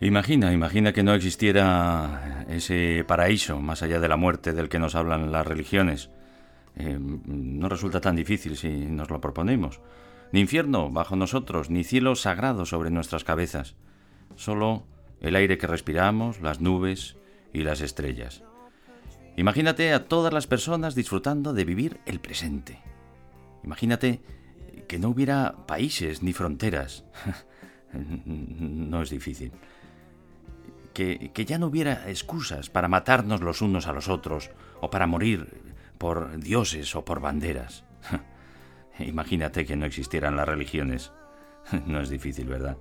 [0.00, 4.96] Imagina, imagina que no existiera ese paraíso más allá de la muerte del que nos
[4.96, 6.10] hablan las religiones.
[6.74, 9.80] Eh, no resulta tan difícil si nos lo proponemos.
[10.32, 13.76] Ni infierno bajo nosotros, ni cielo sagrado sobre nuestras cabezas.
[14.34, 14.82] Solo
[15.20, 17.16] el aire que respiramos, las nubes
[17.52, 18.42] y las estrellas.
[19.36, 22.80] Imagínate a todas las personas disfrutando de vivir el presente.
[23.62, 24.20] Imagínate
[24.86, 27.04] que no hubiera países ni fronteras.
[27.94, 29.52] no es difícil
[30.92, 35.06] que, que ya no hubiera excusas para matarnos los unos a los otros o para
[35.06, 35.48] morir
[35.98, 37.84] por dioses o por banderas.
[38.98, 41.12] Imagínate que no existieran las religiones.
[41.86, 42.76] No es difícil, ¿verdad?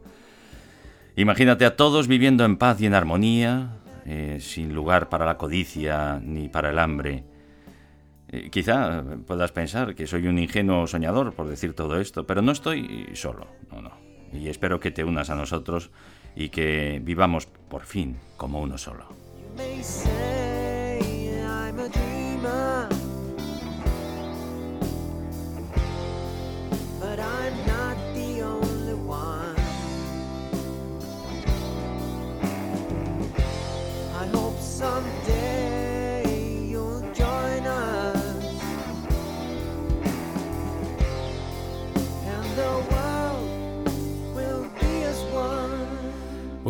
[1.16, 6.20] Imagínate a todos viviendo en paz y en armonía, eh, sin lugar para la codicia
[6.20, 7.24] ni para el hambre.
[8.32, 12.52] Eh, quizá puedas pensar que soy un ingenuo soñador por decir todo esto, pero no
[12.52, 13.92] estoy solo, no, no.
[14.32, 15.92] Y espero que te unas a nosotros
[16.36, 19.06] y que vivamos por fin como uno solo.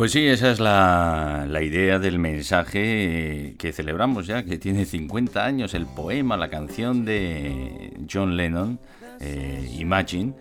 [0.02, 4.84] Pues sí, esa es la, la idea del mensaje eh, que celebramos ya, que tiene
[4.84, 8.80] 50 años, el poema, la canción de John Lennon,
[9.20, 10.34] eh, Imagine.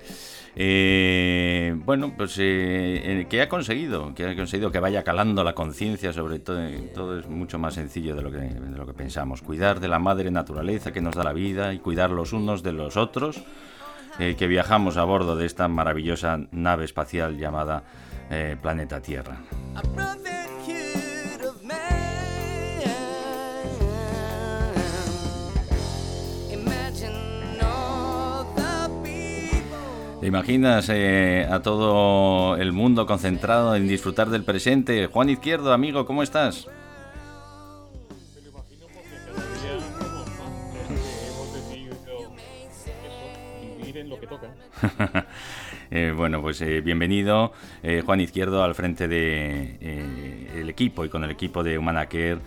[0.56, 5.54] Eh, bueno, pues eh, eh, que ha conseguido, que ha conseguido que vaya calando la
[5.54, 6.60] conciencia, sobre todo,
[6.96, 9.44] todo es mucho más sencillo de lo, que, de lo que pensamos.
[9.44, 12.72] Cuidar de la madre naturaleza que nos da la vida y cuidar los unos de
[12.72, 13.44] los otros,
[14.20, 17.84] eh, que viajamos a bordo de esta maravillosa nave espacial llamada
[18.30, 19.38] eh, Planeta Tierra.
[30.22, 35.08] ¿Te imaginas eh, a todo el mundo concentrado en disfrutar del presente?
[35.08, 36.68] Juan Izquierdo, amigo, ¿cómo estás?
[45.94, 47.52] Eh, bueno, pues eh, bienvenido,
[47.84, 52.38] eh, Juan Izquierdo, al frente del de, el equipo y con el equipo de Humanacare,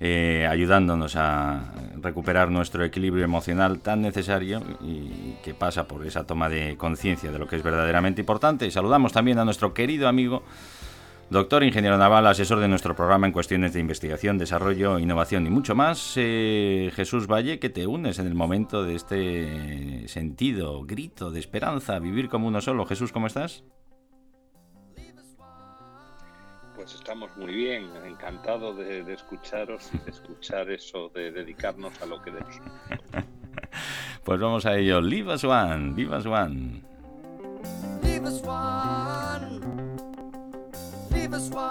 [0.00, 6.48] eh, ayudándonos a recuperar nuestro equilibrio emocional tan necesario y que pasa por esa toma
[6.48, 8.66] de conciencia de lo que es verdaderamente importante.
[8.66, 10.42] Y saludamos también a nuestro querido amigo
[11.30, 15.76] Doctor ingeniero naval, asesor de nuestro programa en cuestiones de investigación, desarrollo, innovación y mucho
[15.76, 21.38] más, eh, Jesús Valle, que te unes en el momento de este sentido, grito de
[21.38, 22.84] esperanza, vivir como uno solo.
[22.84, 23.62] Jesús, ¿cómo estás?
[26.74, 32.06] Pues estamos muy bien, encantado de, de escucharos y de escuchar eso, de dedicarnos a
[32.06, 32.60] lo que debemos.
[34.24, 35.00] Pues vamos a ello.
[35.00, 36.82] Leave us one, leave us one.
[38.02, 39.89] Leave us one.
[41.30, 41.70] give us one.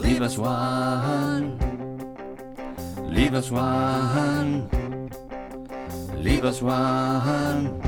[0.00, 1.58] Leave us one.
[3.10, 4.70] Leave us one.
[6.16, 7.82] Leave us one.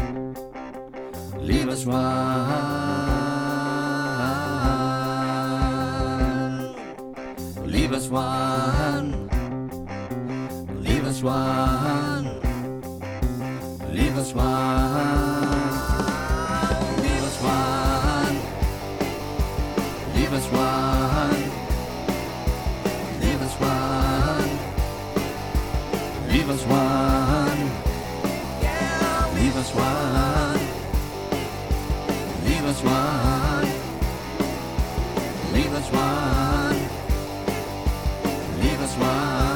[1.38, 2.00] Leave us one.
[7.66, 9.28] Leave us one.
[10.83, 12.41] Leave us one.
[13.92, 15.29] Leave us one.
[20.52, 21.50] wide.
[23.20, 24.50] Leave us one.
[26.32, 27.70] Leave us wide.
[29.36, 30.60] Leave us wide.
[32.44, 33.74] Leave us wide.
[35.52, 36.91] Leave us wide.
[38.62, 39.49] Leave us wide.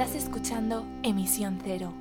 [0.00, 1.92] Estás escuchando Emisión Cero,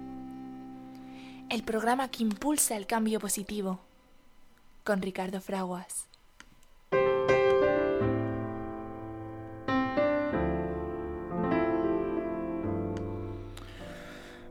[1.49, 3.79] el programa que impulsa el cambio positivo,
[4.83, 6.07] con Ricardo Fraguas.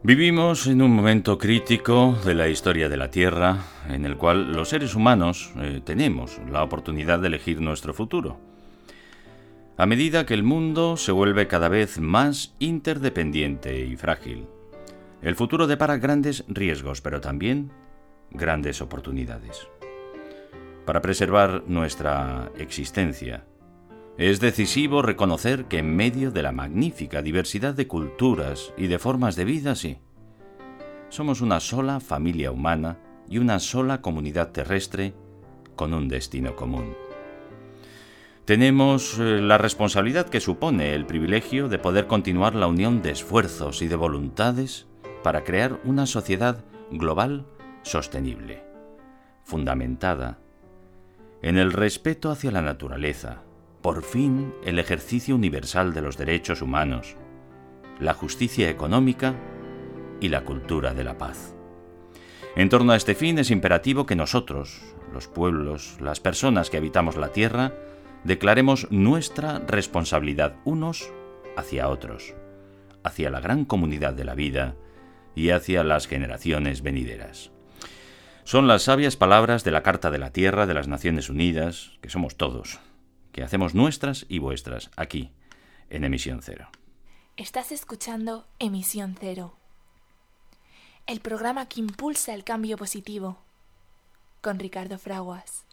[0.03, 3.59] Vivimos en un momento crítico de la historia de la Tierra,
[3.89, 8.56] en el cual los seres humanos eh, tenemos la oportunidad de elegir nuestro futuro.
[9.79, 14.47] A medida que el mundo se vuelve cada vez más interdependiente y frágil,
[15.21, 17.71] el futuro depara grandes riesgos, pero también
[18.31, 19.69] grandes oportunidades.
[20.87, 23.45] Para preservar nuestra existencia,
[24.17, 29.37] es decisivo reconocer que en medio de la magnífica diversidad de culturas y de formas
[29.37, 29.99] de vida, sí,
[31.11, 32.99] somos una sola familia humana
[33.29, 35.13] y una sola comunidad terrestre
[35.75, 37.06] con un destino común.
[38.47, 43.83] Tenemos eh, la responsabilidad que supone el privilegio de poder continuar la unión de esfuerzos
[43.83, 44.87] y de voluntades
[45.25, 47.45] para crear una sociedad global
[47.83, 48.63] sostenible,
[49.43, 50.39] fundamentada
[51.43, 53.43] en el respeto hacia la naturaleza,
[53.83, 57.17] por fin el ejercicio universal de los derechos humanos,
[57.99, 59.35] la justicia económica
[60.21, 61.57] y la cultura de la paz.
[62.55, 64.83] En torno a este fin es imperativo que nosotros,
[65.13, 67.73] los pueblos, las personas que habitamos la Tierra,
[68.27, 71.11] declaremos nuestra responsabilidad unos
[71.57, 72.35] hacia otros,
[73.05, 74.75] hacia la gran comunidad de la vida
[75.35, 77.53] y hacia las generaciones venideras.
[78.45, 82.11] Son las sabias palabras de la Carta de la Tierra de las Naciones Unidas, que
[82.11, 82.81] somos todos,
[83.33, 85.31] que hacemos nuestras y vuestras aquí,
[85.89, 86.69] en Emisión Cero.
[87.37, 89.57] Estás escuchando Emisión Cero,
[91.07, 93.39] el programa que impulsa el cambio positivo,
[94.41, 95.66] con Ricardo Fraguas.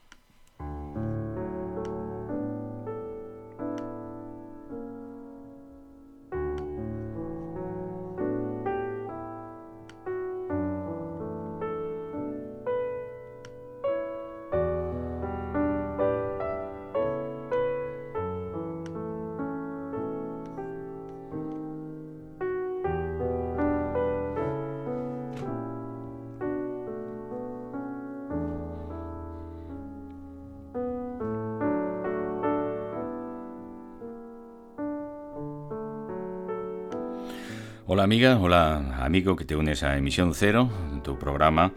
[38.03, 40.69] Hola amiga, hola amigo que te unes a Emisión Cero,
[41.05, 41.71] tu programa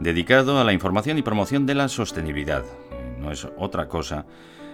[0.00, 2.64] dedicado a la información y promoción de la sostenibilidad.
[3.20, 4.24] No es otra cosa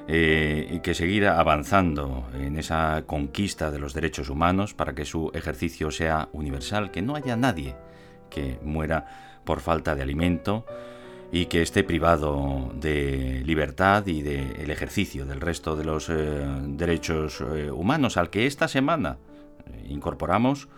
[0.07, 5.91] eh, que seguir avanzando en esa conquista de los derechos humanos para que su ejercicio
[5.91, 7.75] sea universal, que no haya nadie
[8.31, 10.65] que muera por falta de alimento
[11.33, 17.41] y que esté privado de libertad y del ejercicio del resto de los eh, derechos
[17.41, 19.19] eh, humanos, al que esta semana
[19.89, 20.69] incorporamos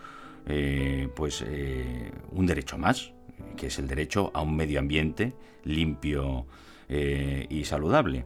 [0.49, 3.11] eh, pues eh, un derecho más,
[3.57, 5.33] que es el derecho a un medio ambiente
[5.65, 6.45] limpio
[6.87, 8.25] eh, y saludable.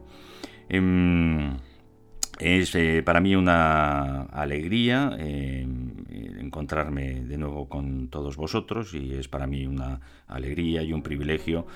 [2.42, 5.16] Es para mí una alegría
[6.40, 11.66] encontrarme de nuevo con todos vosotros y es para mí una alegría y un privilegio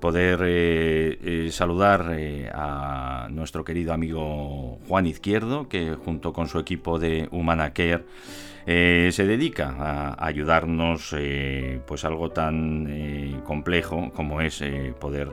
[0.00, 2.16] poder saludar
[2.52, 8.04] a nuestro querido amigo Juan Izquierdo, que junto con su equipo de Humana Care
[8.70, 14.62] eh, se dedica a ayudarnos eh, pues algo tan eh, complejo como es
[15.00, 15.32] poder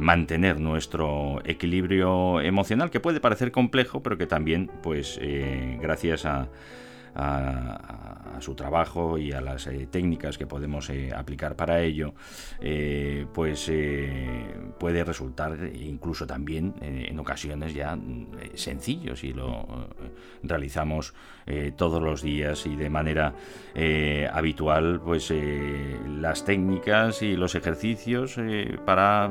[0.00, 5.20] mantener nuestro equilibrio emocional que puede parecer complejo pero que también pues
[5.80, 6.48] gracias a
[7.14, 12.14] a, su trabajo y a las eh, técnicas que podemos eh, aplicar para ello,
[12.60, 13.70] eh, pues
[14.78, 17.96] puede resultar incluso también en ocasiones ya
[18.54, 19.88] sencillo si lo
[20.42, 21.14] realizamos
[21.76, 23.34] todos los días y de manera
[24.32, 25.32] habitual, pues
[26.18, 28.36] las técnicas y los ejercicios
[28.84, 29.30] para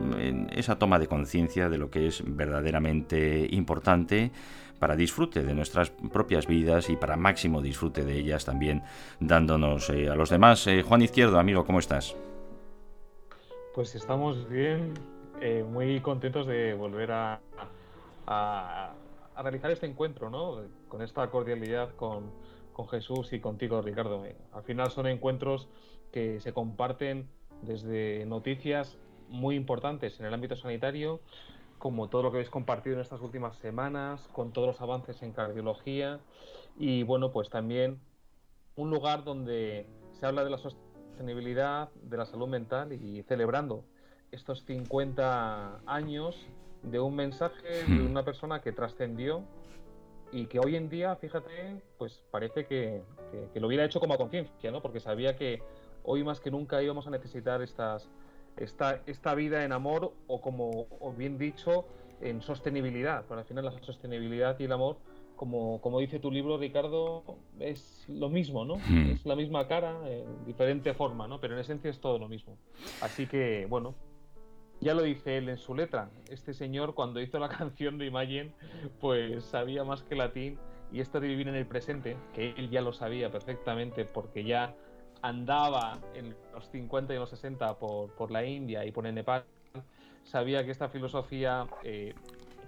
[0.51, 4.31] esa toma de conciencia de lo que es verdaderamente importante
[4.83, 8.83] para disfrute de nuestras propias vidas y para máximo disfrute de ellas también
[9.21, 10.67] dándonos eh, a los demás.
[10.67, 12.17] Eh, Juan Izquierdo, amigo, ¿cómo estás?
[13.73, 14.93] Pues estamos bien,
[15.39, 17.39] eh, muy contentos de volver a,
[18.27, 18.93] a,
[19.41, 20.57] realizar este encuentro, ¿no?
[20.89, 22.33] Con esta cordialidad con,
[22.73, 24.25] con Jesús y contigo, Ricardo.
[24.51, 25.69] Al final son encuentros
[26.11, 27.29] que se comparten
[27.61, 28.97] desde noticias
[29.29, 31.21] muy importantes en el ámbito sanitario
[31.83, 35.33] como todo lo que habéis compartido en estas últimas semanas, con todos los avances en
[35.33, 36.21] cardiología
[36.77, 37.99] y bueno, pues también
[38.77, 43.83] un lugar donde se habla de la sostenibilidad, de la salud mental y celebrando
[44.31, 46.47] estos 50 años
[46.83, 48.11] de un mensaje de hmm.
[48.11, 49.43] una persona que trascendió
[50.31, 54.13] y que hoy en día, fíjate, pues parece que, que- que lo hubiera hecho como
[54.13, 54.81] a conciencia, ¿no?
[54.81, 55.61] Porque sabía que
[56.05, 58.09] hoy más que nunca íbamos a necesitar estas,
[58.57, 61.85] esta, esta vida en amor o como o bien dicho,
[62.21, 63.25] en sostenibilidad.
[63.27, 64.97] Pero al final la sostenibilidad y el amor,
[65.35, 67.23] como, como dice tu libro, Ricardo,
[67.59, 68.75] es lo mismo, ¿no?
[68.77, 69.11] Hmm.
[69.11, 71.39] Es la misma cara, en diferente forma, ¿no?
[71.39, 72.57] Pero en esencia es todo lo mismo.
[73.01, 73.95] Así que, bueno,
[74.79, 76.09] ya lo dice él en su letra.
[76.29, 78.51] Este señor, cuando hizo la canción de Imagine,
[78.99, 80.57] pues sabía más que latín.
[80.91, 84.75] Y esto de vivir en el presente, que él ya lo sabía perfectamente porque ya
[85.23, 89.45] andaba en los 50 y los 60 por, por la India y por el Nepal,
[90.23, 92.13] sabía que esta filosofía eh,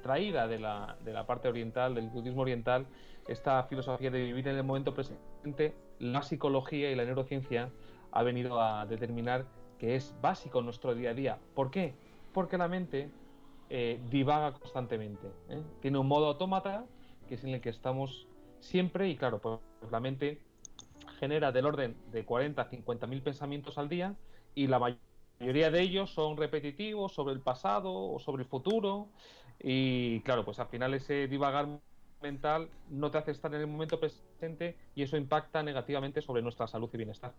[0.02, 2.88] traída de la, de la parte oriental, del budismo oriental,
[3.28, 7.70] esta filosofía de vivir en el momento presente, la psicología y la neurociencia
[8.12, 9.46] ha venido a determinar
[9.78, 11.38] que es básico nuestro día a día.
[11.54, 11.94] ¿Por qué?
[12.34, 13.12] Porque la mente
[13.70, 15.28] eh, divaga constantemente.
[15.50, 15.62] ¿eh?
[15.82, 16.86] Tiene un modo autómata
[17.28, 18.28] que es en el que estamos
[18.62, 19.60] siempre y claro, pues
[19.92, 20.40] la mente
[21.26, 24.14] genera del orden de 40 a 50 mil pensamientos al día
[24.54, 29.08] y la mayoría de ellos son repetitivos sobre el pasado o sobre el futuro
[29.60, 31.68] y claro, pues al final ese divagar
[32.22, 36.68] mental no te hace estar en el momento presente y eso impacta negativamente sobre nuestra
[36.68, 37.34] salud y bienestar.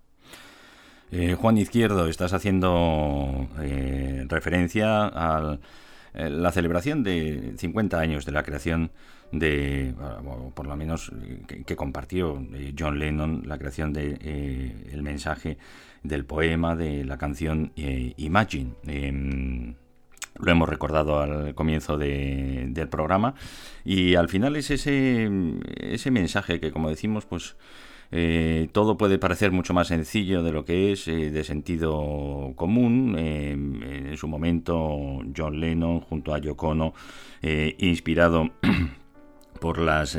[1.13, 5.59] Eh, Juan Izquierdo, estás haciendo eh, referencia a
[6.17, 8.91] la celebración de 50 años de la creación
[9.33, 9.95] de,
[10.25, 15.03] o por lo menos eh, que, compartió eh, John Lennon, la creación de eh, el
[15.03, 15.59] mensaje
[16.03, 18.73] del poema, de la canción eh, Imagine.
[18.87, 19.75] Em,
[20.39, 23.35] lo hemos recordado al comienzo de- del programa
[23.85, 25.31] y al final es ese,
[25.81, 27.57] ese mensaje que, como decimos, pues
[28.13, 33.17] eh, todo puede parecer mucho más sencillo de lo que es, eh, de sentido común.
[33.19, 36.95] Eh, en su momento, John Lennon junto a Yoko
[37.43, 38.51] eh, inspirado
[39.61, 40.19] por las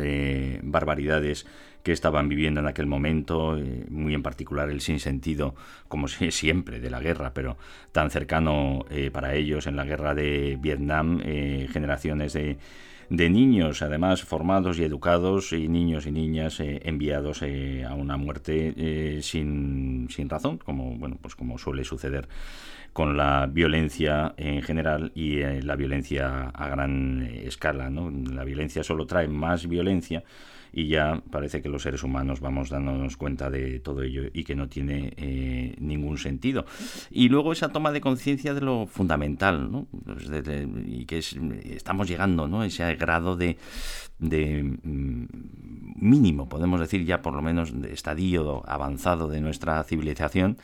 [0.63, 1.45] barbaridades
[1.83, 3.57] que estaban viviendo en aquel momento,
[3.89, 5.55] muy en particular el sinsentido,
[5.87, 7.57] como si- siempre, de la guerra, pero
[7.93, 12.57] tan cercano para ellos en la guerra de Vietnam, generaciones de,
[13.09, 18.17] de niños, además formados y educados, y niños y niñas eh, enviados eh, a una
[18.17, 22.27] muerte eh, sin, sin razón, como bueno, pues como suele suceder
[22.97, 27.91] con la violencia en general y eh, la violencia a gran escala.
[27.91, 28.09] ¿no?
[28.09, 30.23] La violencia solo trae más violencia
[30.77, 34.53] y ya parece que los seres humanos vamos dándonos cuenta de todo ello y que
[34.53, 36.65] no tiene eh, ningún sentido.
[37.09, 39.87] Y luego esa toma de conciencia de lo fundamental, ¿no?
[40.05, 42.63] Pues de- y que es- estamos llegando ¿no?
[42.63, 43.57] ese grado de,
[44.19, 45.25] de mm,
[45.99, 50.57] mínimo, podemos decir ya por lo menos de estadio avanzado de nuestra civilización,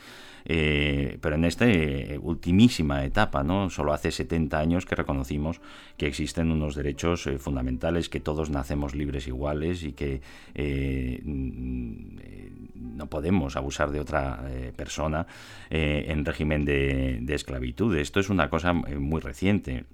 [0.44, 3.70] eh, pero en esta eh, ultimísima etapa, ¿no?
[3.70, 5.60] Solo hace 70 años que reconocimos
[5.96, 10.20] que existen unos derechos eh, fundamentales, que todos nacemos libres iguales y que
[10.54, 14.44] eh, mm, no podemos abusar de otra
[14.76, 15.26] persona
[15.70, 17.96] en régimen de, esclavitud.
[17.96, 19.84] Esto es una cosa muy reciente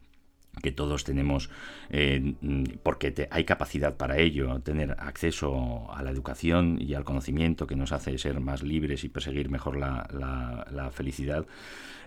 [0.63, 1.49] que todos tenemos,
[1.91, 2.35] eh,
[2.83, 7.77] porque te- hay capacidad para ello, tener acceso a la educación y al conocimiento que
[7.77, 11.47] nos hace ser más libres y perseguir mejor la, la- felicidad.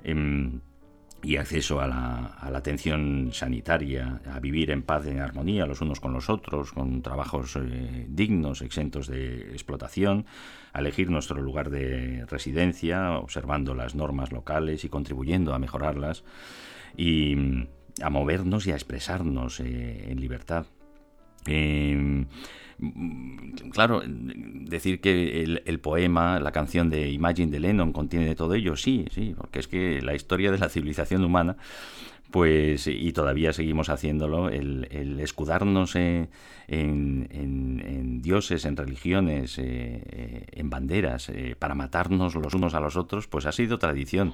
[0.03, 0.59] em,
[1.25, 6.11] y acceso a la, atención sanitaria, a vivir en paz, en armonía los unos con
[6.11, 10.25] los otros, con trabajos eh, dignos, exentos de explotación,
[10.73, 16.25] a elegir nuestro lugar de residencia, observando las normas locales y contribuyendo a mejorarlas,
[16.97, 17.67] y
[18.01, 20.65] a movernos y a expresarnos eh, en libertad.
[21.45, 22.25] Eh,
[23.71, 29.05] claro, decir que el, poema, la canción de Imagine de Lennon contiene todo ello, sí,
[29.11, 31.57] sí, porque es que la historia de la civilización humana,
[32.31, 36.29] pues, y todavía seguimos haciéndolo, el, escudarnos eh,
[36.67, 43.51] en, dioses, en religiones, en banderas, para matarnos los unos a los otros, pues ha
[43.51, 44.33] sido tradición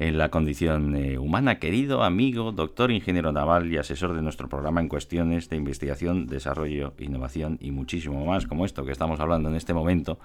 [0.00, 1.58] en la condición eh, humana.
[1.58, 6.94] Querido amigo, doctor, ingeniero naval y asesor de nuestro programa en cuestiones de investigación, desarrollo,
[6.98, 10.18] innovación y muchísimo más, como esto que estamos hablando en este momento.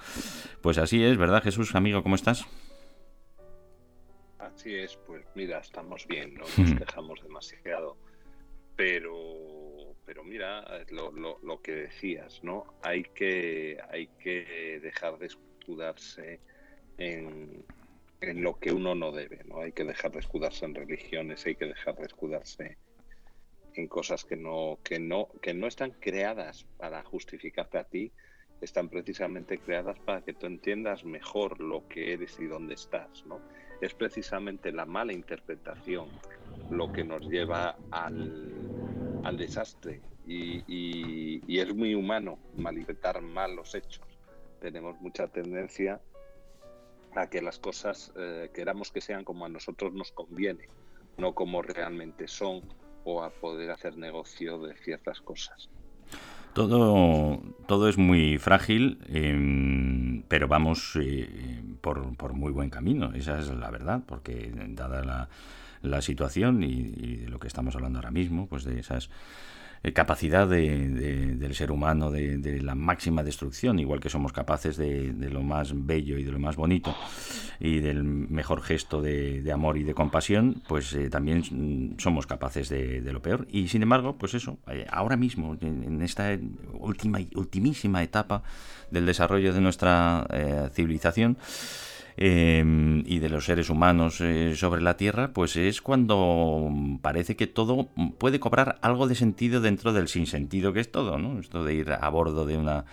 [0.62, 2.04] Pues así es, ¿verdad Jesús, amigo?
[2.04, 2.46] ¿Cómo estás?
[4.40, 7.98] Así es, pues mira, estamos bien, no nos quejamos demasiado.
[8.78, 9.14] Pero,
[10.06, 12.64] pero mira, lo, lo, lo que decías, ¿no?
[12.82, 16.40] Hay que, hay que dejar de escudarse
[16.98, 17.66] en,
[18.22, 19.62] en lo que uno no debe, ¿no?
[19.62, 22.78] Hay que dejar de escudarse en religiones, hay que dejar de escudarse
[23.74, 28.12] en cosas que no, que no, que no están creadas para justificarte a ti,
[28.62, 33.42] están precisamente creadas para que tú entiendas mejor lo que eres y dónde estás, ¿no?
[33.82, 36.10] Es precisamente la mala interpretación
[36.70, 38.72] lo que nos lleva al,
[39.24, 44.02] al desastre y, y- y es muy humano malinterpretar mal los hechos.
[44.62, 46.02] Tenemos mucha tendencia
[47.16, 50.68] a que las cosas eh, queramos que sean como a nosotros nos conviene,
[51.18, 52.62] no como realmente son
[53.04, 55.70] o a poder hacer negocio de ciertas cosas.
[56.54, 63.40] Todo, todo es muy frágil, em, pero vamos eh, por, por muy buen camino, esa
[63.40, 65.30] es la verdad, porque dada la,
[65.82, 69.10] la situación y, y de lo que estamos hablando ahora mismo, pues de esas
[69.86, 74.34] eh, capacidad de- de- del ser humano de, de la máxima destrucción, igual que somos
[74.34, 76.96] capaces de, lo más bello y de lo más bonito
[77.60, 82.68] y del mejor gesto de, amor y de compasión, pues eh, también mm, somos capaces
[82.70, 83.48] de, lo peor.
[83.52, 86.38] Y sin embargo, pues eso, eh, ahora mismo, en, en esta
[86.74, 88.42] última, ultimísima etapa
[88.92, 90.28] del desarrollo de nuestra
[90.74, 91.38] civilización,
[92.18, 96.70] eh, y de los seres humanos eh, sobre la Tierra, pues es cuando
[97.02, 101.40] parece que todo puede cobrar algo de sentido dentro del sinsentido que es todo, ¿no?
[101.40, 102.86] Esto de ir a bordo de una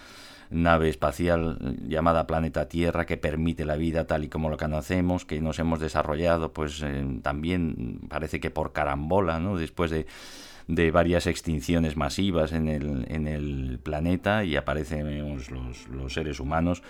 [0.51, 5.41] nave espacial llamada planeta Tierra que permite la vida tal y como lo conocemos, que
[5.41, 9.57] nos hemos desarrollado, pues eh, también parece que por carambola, ¿no?
[9.57, 15.37] Después de varias extinciones masivas en el, en el planeta y aparecen
[15.91, 16.83] los seres humanos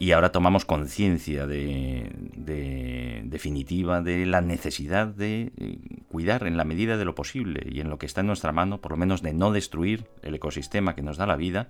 [0.00, 5.78] y ahora tomamos conciencia de, de- definitiva de la necesidad de eh,
[6.08, 8.80] cuidar en la medida de lo posible y en lo que está en nuestra mano,
[8.80, 11.68] por lo menos de no destruir el ecosistema que nos da la vida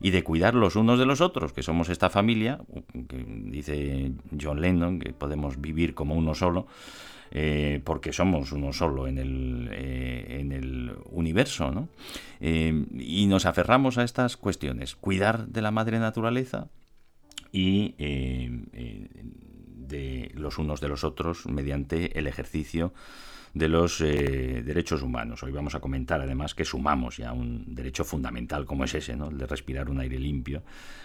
[0.00, 2.60] y de cuidar los unos de los otros, que somos esta familia,
[3.08, 6.68] que dice John Lennon, que podemos vivir como uno solo,
[7.32, 11.88] eh, porque somos uno solo en el, eh, en el universo, ¿no?
[12.40, 16.68] Y nos aferramos a estas cuestiones, cuidar de la madre naturaleza
[17.52, 22.92] y eh, eh, de los unos de los otros mediante el ejercicio
[23.56, 25.42] de los eh, derechos humanos.
[25.42, 29.30] Hoy vamos a comentar además que sumamos ya un derecho fundamental como es ese, ¿no?
[29.30, 30.62] el de respirar un aire limpio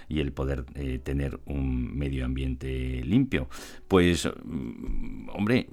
[0.10, 3.48] y el poder eh, tener un medio ambiente limpio.
[3.88, 5.70] Pues, mm, hombre,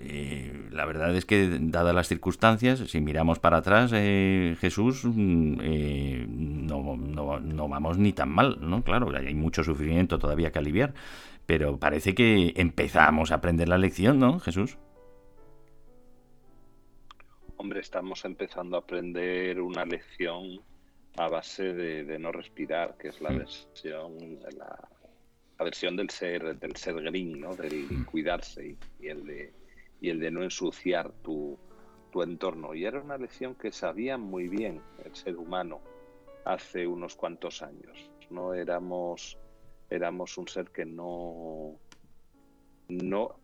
[0.00, 5.58] eh, la verdad es que dadas las circunstancias, si miramos para atrás, eh, Jesús, mm,
[5.62, 8.82] eh, no, no, no vamos ni tan mal, ¿no?
[8.82, 10.92] Claro, hay mucho sufrimiento todavía que aliviar,
[11.46, 14.76] pero parece que empezamos a aprender la lección, ¿no, Jesús?
[17.58, 20.60] Hombre, estamos empezando a aprender una lección
[21.16, 23.38] a base de, de no respirar, que es la Mm.
[23.38, 24.88] versión, la,
[25.58, 27.56] la versión del ser, del ser green, ¿no?
[27.56, 28.04] Del Mm.
[28.04, 29.54] cuidarse y, y el de
[29.98, 31.58] y el de no ensuciar tu,
[32.12, 32.74] tu entorno.
[32.74, 35.80] Y era una lección que sabía muy bien el ser humano
[36.44, 38.10] hace unos cuantos años.
[38.28, 39.38] No éramos,
[39.88, 41.80] éramos un ser que no,
[42.88, 43.40] no,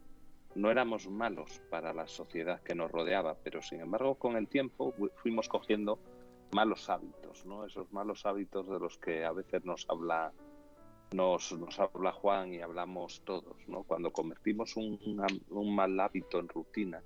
[0.54, 4.92] no éramos malos para la sociedad que nos rodeaba, pero sin embargo con el tiempo
[4.92, 5.98] fu- fuimos cogiendo
[6.52, 7.64] malos hábitos, ¿no?
[7.64, 10.32] Esos malos hábitos de los que a veces nos habla
[11.14, 13.56] nos, nos habla Juan y hablamos todos.
[13.86, 14.98] Cuando convertimos un,
[15.50, 17.02] un mal hábito en rutina,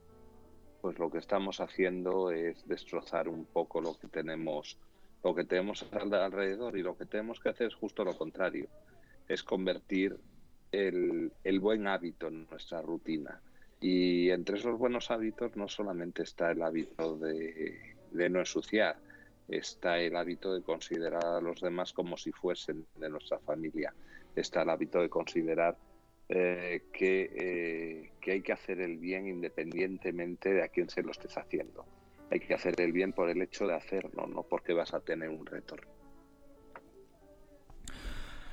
[0.81, 4.79] pues lo que estamos haciendo es destrozar un poco lo que tenemos,
[5.25, 8.69] lo que tenemos al- alrededor y lo que tenemos que hacer es justo lo contrario,
[9.29, 10.17] es convertir
[10.73, 13.41] el, buen hábito en nuestra rutina.
[13.81, 18.97] Y entre esos buenos hábitos no solamente está el hábito de, no ensuciar,
[19.49, 23.95] está el hábito de considerar a los demás como si fuesen de nuestra familia,
[24.35, 25.77] está el hábito de considerar
[26.29, 31.37] eh, eh, que hay que hacer el bien independientemente de a quién se lo estés
[31.37, 31.85] haciendo.
[32.31, 35.29] Hay que hacer el bien por el hecho de hacerlo, no porque vas a tener
[35.29, 35.96] un retorno.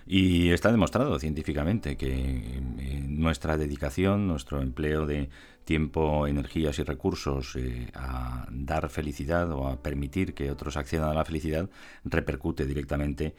[0.06, 5.30] Y está demostrado científicamente que eh, nuestra dedicación, nuestro empleo de
[5.64, 11.14] tiempo, energías y recursos eh, a dar felicidad o a permitir que otros accedan a
[11.14, 11.70] la felicidad
[12.04, 13.36] repercute directamente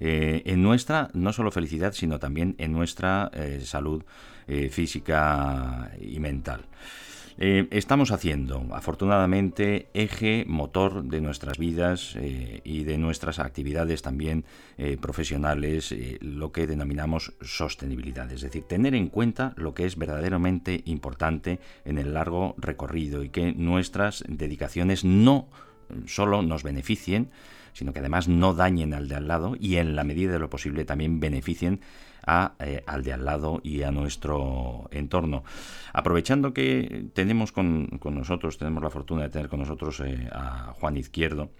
[0.00, 4.04] eh, en nuestra, no solo felicidad, sino también en nuestra eh, salud
[4.70, 6.64] física y mental.
[7.40, 14.44] Eh, estamos haciendo, afortunadamente, eje motor de nuestras vidas eh, y de nuestras actividades también
[14.76, 20.82] eh, profesionales, lo que denominamos sostenibilidad, es decir, tener en cuenta lo que es verdaderamente
[20.86, 25.48] importante en el largo recorrido y que nuestras dedicaciones no
[26.06, 27.30] solo nos beneficien,
[27.72, 30.50] sino que además no dañen al de al lado y en la medida de lo
[30.50, 31.80] posible también beneficien
[32.60, 35.44] eh, al de al lado y a nuestro entorno.
[35.92, 40.74] Aprovechando que tenemos con, con nosotros, tenemos la fortuna de tener con nosotros eh, a
[40.78, 41.50] Juan Izquierdo,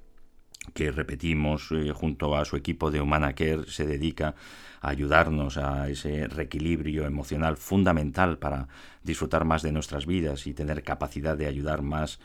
[0.75, 4.35] que repetimos eh, junto a su equipo de Humana Care se dedica
[4.81, 8.69] a ayudarnos a ese reequilibrio emocional fundamental para
[9.03, 12.21] disfrutar más de nuestras vidas y tener capacidad de ayudar más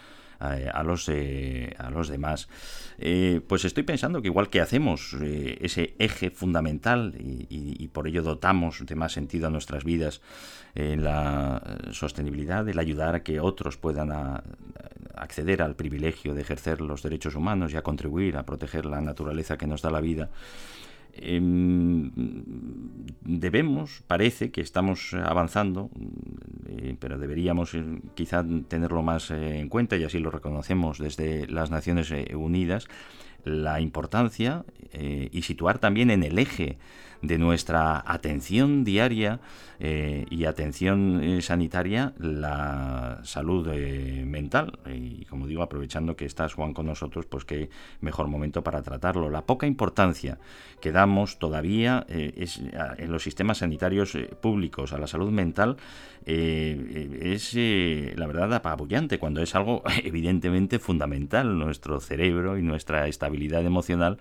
[0.52, 2.48] a, los, a los demás.
[3.48, 8.96] pues estoy pensando que igual que hacemos ese eje fundamental y, por ello dotamos de
[8.96, 10.22] más sentido a nuestras vidas
[10.76, 14.12] la sostenibilidad, el ayudar a que otros puedan
[15.16, 19.58] acceder al privilegio de ejercer los derechos humanos y a contribuir a proteger la naturaleza
[19.58, 20.30] que nos da la vida,
[21.16, 22.12] Em,
[23.22, 25.92] debemos, parece que estamos avanzando,
[26.68, 27.84] eh, pero deberíamos eh,
[28.16, 32.88] quizá tenerlo más eh, en cuenta y así lo reconocemos desde las Naciones Unidas,
[33.46, 36.78] la importancia y situar también en el eje
[37.24, 39.40] de nuestra atención diaria
[39.80, 44.78] eh, y atención eh, sanitaria la salud eh, mental.
[44.94, 47.70] Y como digo, aprovechando que estás Juan con nosotros, pues qué
[48.02, 49.30] mejor momento para tratarlo.
[49.30, 50.38] La poca importancia
[50.82, 52.62] que damos todavía es,
[52.98, 55.78] en los sistemas sanitarios públicos a la salud mental
[56.26, 61.58] es la verdad apabullante cuando es algo evidentemente fundamental.
[61.58, 64.18] Nuestro cerebro y nuestra estabilidad emocional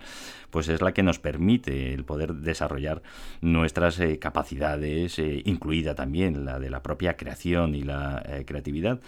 [0.53, 3.01] pues es la que nos permite el poder desarrollar
[3.41, 9.01] nuestras eh, capacidades, eh, incluida también la de la propia creación y la eh, creatividad.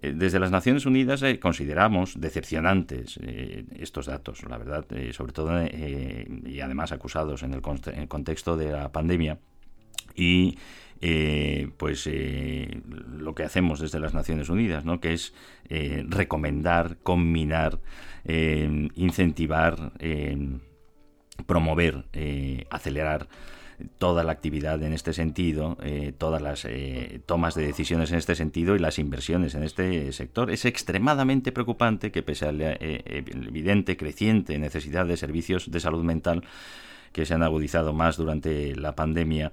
[0.00, 3.18] Desde las Naciones Unidas consideramos decepcionantes
[3.78, 9.38] estos datos, la verdad, sobre todo y además acusados en el, contexto de la pandemia.
[10.14, 10.58] Y
[11.76, 15.00] pues lo que hacemos desde las Naciones Unidas, ¿no?
[15.00, 15.34] que es
[16.08, 17.80] recomendar, combinar,
[18.24, 19.92] incentivar
[21.44, 23.28] promover, eh, acelerar
[23.98, 28.34] toda la actividad en este sentido, eh, todas las eh, tomas de decisiones en este
[28.34, 30.50] sentido y las inversiones en este sector.
[30.50, 36.42] Es extremadamente preocupante que pese a la evidente creciente necesidad de servicios de salud mental
[37.12, 39.52] que se han agudizado más durante la pandemia,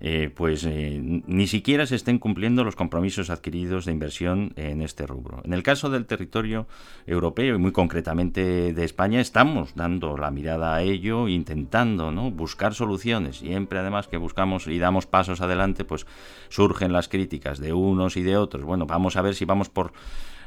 [0.00, 5.06] eh, pues eh, ni siquiera se estén cumpliendo los compromisos adquiridos de inversión en este
[5.06, 5.40] rubro.
[5.44, 6.66] En el caso del territorio
[7.06, 12.30] europeo y muy concretamente de España, estamos dando la mirada a ello, intentando ¿no?
[12.30, 13.38] buscar soluciones.
[13.38, 16.06] Siempre además que buscamos y damos pasos adelante, pues
[16.48, 18.64] surgen las críticas de unos y de otros.
[18.64, 19.92] Bueno, vamos a ver si vamos por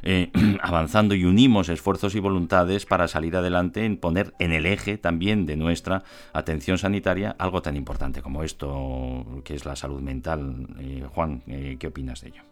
[0.04, 0.32] eh,
[0.62, 5.46] avanzando y unimos esfuerzos y voluntades para salir adelante en poner en el eje también
[5.46, 10.68] de nuestra atención sanitaria algo tan importante como esto que es la salud mental.
[10.80, 12.44] Eh, Juan, eh, ¿qué opinas de ello?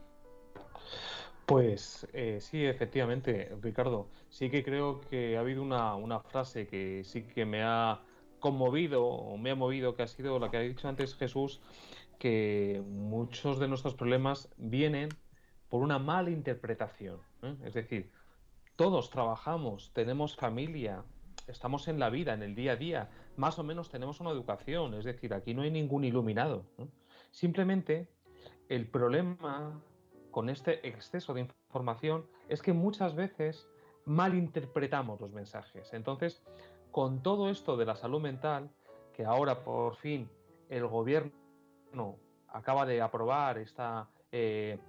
[1.46, 2.08] Pues
[2.40, 4.08] sí, efectivamente, Ricardo.
[4.30, 8.00] Sí que creo que ha habido una, una frase que sí que me ha
[8.40, 11.62] conmovido o me ha movido, que ha sido la que ha dicho antes Jesús,
[12.20, 15.10] que muchos de nuestros problemas vienen
[15.70, 17.18] por una mala interpretación.
[17.46, 17.56] ¿Eh?
[17.64, 18.12] Es decir,
[18.76, 21.04] todos trabajamos, tenemos familia,
[21.48, 24.94] estamos en la vida, en el día a día, más o menos tenemos una educación,
[24.94, 26.66] es decir, aquí no hay ningún iluminado.
[27.32, 28.08] Simplemente
[28.70, 29.82] el problema
[30.32, 33.68] con este exceso de información es que muchas veces
[34.06, 35.94] malinterpretamos los mensajes.
[35.94, 36.44] Entonces,
[36.92, 38.70] con todo esto de la salud mental,
[39.14, 40.30] que ahora por fin
[40.70, 42.18] el gobierno
[42.50, 44.80] acaba de aprobar esta eh,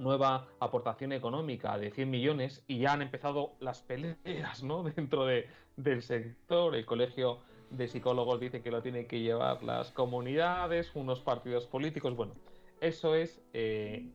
[0.00, 4.82] nueva aportación económica de 100 millones y ya han empezado las peleas ¿no?
[4.96, 6.74] dentro de, del sector.
[6.74, 7.38] El colegio
[7.70, 12.16] de psicólogos dice que lo tienen que llevar las comunidades, unos partidos políticos.
[12.16, 12.32] Bueno,
[12.80, 14.08] eso es, eh,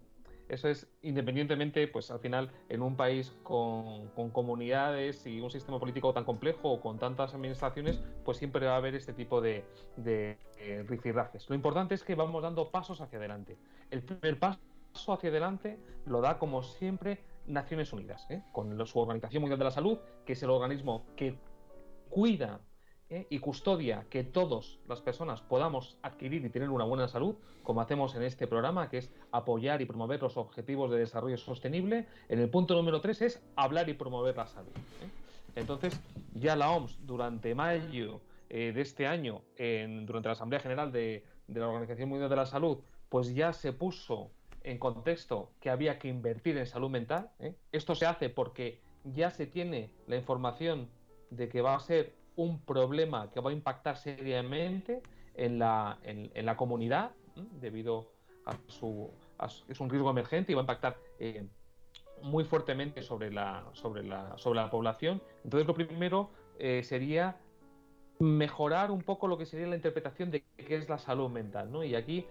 [0.49, 5.79] eso es independientemente, pues al final, en un país con, con, comunidades y un sistema
[5.79, 9.63] político tan complejo o con tantas administraciones, pues siempre va a haber este tipo de,
[9.95, 10.83] de eh.
[11.47, 13.57] Lo importante es que vamos dando pasos hacia adelante.
[13.91, 14.59] El primer paso
[15.07, 18.41] hacia adelante lo da, como siempre, Naciones Unidas, ¿eh?
[18.51, 21.37] con su Organización Mundial de la Salud, que es el organismo que
[22.09, 22.59] cuida
[23.09, 23.27] ¿eh?
[23.29, 28.15] y custodia que todas las personas podamos adquirir y tener una buena salud, como hacemos
[28.15, 32.07] en este programa, que es apoyar y promover los objetivos de desarrollo sostenible.
[32.29, 34.71] En el punto número 3 es hablar y promover la salud.
[34.71, 35.09] ¿eh?
[35.55, 35.99] Entonces,
[36.33, 41.59] ya la OMS, durante mayo de este año, en, durante la Asamblea General de, de
[41.59, 42.77] la Organización Mundial de la Salud,
[43.09, 44.31] pues ya se puso
[44.65, 47.31] en contexto que había que invertir en salud mental.
[47.39, 47.55] ¿eh?
[47.71, 50.89] Esto se hace porque ya se tiene la información
[51.29, 55.01] de que va a ser un problema que va a impactar seriamente
[55.35, 57.11] en la, en, la comunidad,
[57.59, 58.11] debido
[58.45, 59.11] a su,
[59.67, 61.45] es un riesgo emergente y va a impactar eh,
[62.21, 65.21] muy fuertemente sobre la, sobre, la, sobre la población.
[65.43, 67.37] Entonces, lo primero eh, sería
[68.19, 71.71] mejorar un poco lo que sería la interpretación de qué es la salud mental.
[71.71, 71.83] ¿no?
[71.83, 72.25] Y aquí,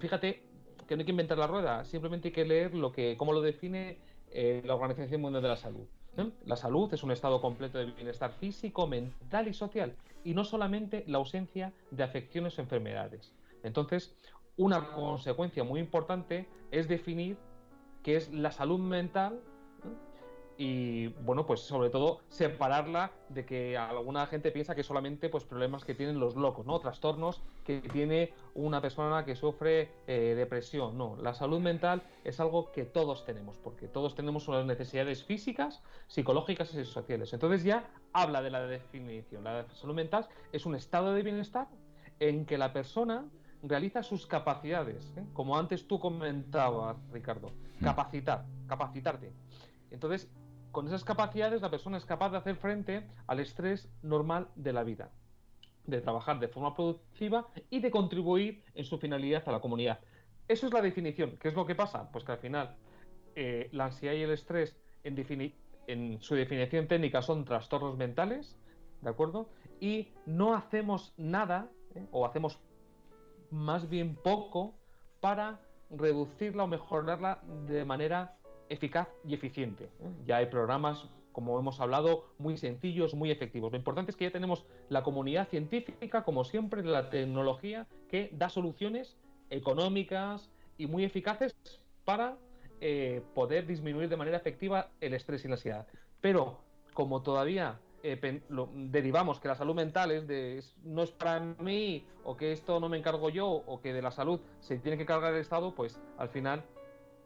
[0.00, 0.42] fíjate,
[0.90, 3.40] que no hay que inventar la rueda, simplemente hay que leer lo que, cómo lo
[3.40, 3.98] define
[4.32, 5.86] eh, la Organización Mundial de la Salud.
[6.44, 11.04] La salud es un estado completo de bienestar físico, mental y social, y no solamente
[11.06, 13.32] la ausencia de afecciones o enfermedades.
[13.62, 14.16] Entonces,
[14.56, 17.36] una consecuencia muy importante es definir
[18.02, 19.40] qué es la salud mental
[20.62, 25.86] y bueno, pues sobre todo separarla de que alguna gente piensa que solamente pues problemas
[25.86, 26.78] que tienen los locos, ¿no?
[26.80, 30.98] Trastornos que tiene una persona que sufre eh, depresión.
[30.98, 35.82] No, la salud mental es algo que todos tenemos, porque todos tenemos unas necesidades físicas,
[36.08, 37.32] psicológicas y sociales.
[37.32, 39.44] Entonces ya habla de la definición.
[39.44, 41.68] La salud mental es un estado de bienestar
[42.18, 43.24] en que la persona
[43.62, 45.24] realiza sus capacidades, ¿eh?
[45.32, 47.50] como antes tú comentabas, Ricardo,
[47.82, 49.32] capacitar, capacitarte.
[49.90, 50.30] Entonces,
[50.70, 54.84] con esas capacidades la persona es capaz de hacer frente al estrés normal de la
[54.84, 55.10] vida,
[55.86, 60.00] de trabajar de forma productiva y de contribuir en su finalidad a la comunidad.
[60.48, 61.36] Eso es la definición.
[61.40, 62.10] ¿Qué es lo que pasa?
[62.10, 62.76] Pues que al final
[63.36, 68.56] eh, la ansiedad y el estrés en, su definición técnica son trastornos mentales,
[69.00, 69.48] ¿de acuerdo?
[69.80, 72.06] Y no hacemos nada, ¿eh?
[72.10, 72.58] o hacemos
[73.50, 74.74] más bien poco,
[75.20, 78.36] para reducirla o mejorarla de manera
[78.70, 79.84] eficaz y eficiente.
[79.84, 80.10] ¿eh?
[80.24, 83.70] Ya hay programas, como hemos hablado, muy sencillos, muy efectivos.
[83.72, 88.48] Lo importante es que ya tenemos la comunidad científica, como siempre, la tecnología, que da
[88.48, 89.18] soluciones
[89.50, 91.54] económicas y muy eficaces
[92.04, 92.38] para
[92.80, 95.86] eh, poder disminuir de manera efectiva el estrés y la ansiedad.
[96.20, 96.60] Pero
[96.94, 98.42] como todavía eh,
[98.74, 102.88] derivamos que la salud mental es de no es para mí o que esto no
[102.88, 106.00] me encargo yo o que de la salud se tiene que cargar el Estado, pues
[106.16, 106.64] al final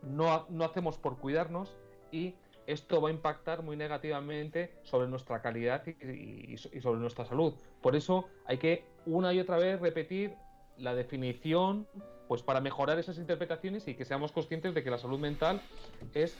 [0.06, 1.76] no, no hacemos por cuidarnos
[2.12, 2.34] y
[2.66, 7.54] esto va a impactar muy negativamente sobre nuestra calidad y, sobre nuestra salud.
[7.82, 10.34] Por eso hay que una y otra vez repetir
[10.78, 11.86] la definición,
[12.26, 15.60] pues para mejorar esas interpretaciones y que seamos conscientes de que la salud mental
[16.14, 16.36] es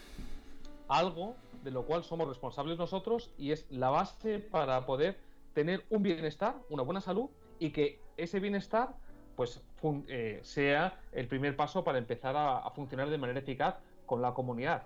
[0.89, 5.19] algo de lo cual somos responsables nosotros y es la base para poder
[5.55, 8.97] tener un bienestar, una buena salud y que ese bienestar
[9.37, 9.63] pues
[10.09, 14.85] eh, sea el primer paso para empezar a, funcionar de manera eficaz con la comunidad.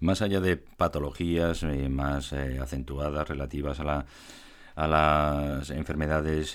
[0.00, 4.06] Más allá de patologías eh, más eh, acentuadas relativas a la
[4.76, 6.54] a las enfermedades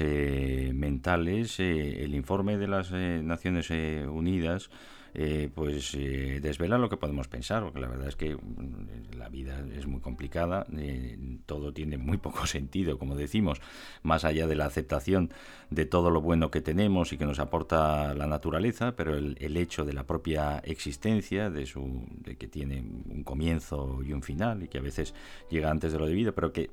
[0.74, 4.71] mentales, el informe de las Naciones Unidas
[5.17, 9.30] eh, pues eh, desvela lo que podemos pensar, porque la verdad es que mm, la
[9.30, 13.62] vida es muy complicada, eh, todo tiene muy poco sentido, como decimos,
[14.04, 15.32] más allá de la aceptación
[15.69, 19.56] de todo lo bueno que tenemos y que nos aporta la naturaleza, pero el, el
[19.56, 24.63] hecho de la propia existencia, de, su, de que tiene un comienzo y un final
[24.63, 25.13] y que a veces
[25.49, 26.69] llega antes de lo debido, pero que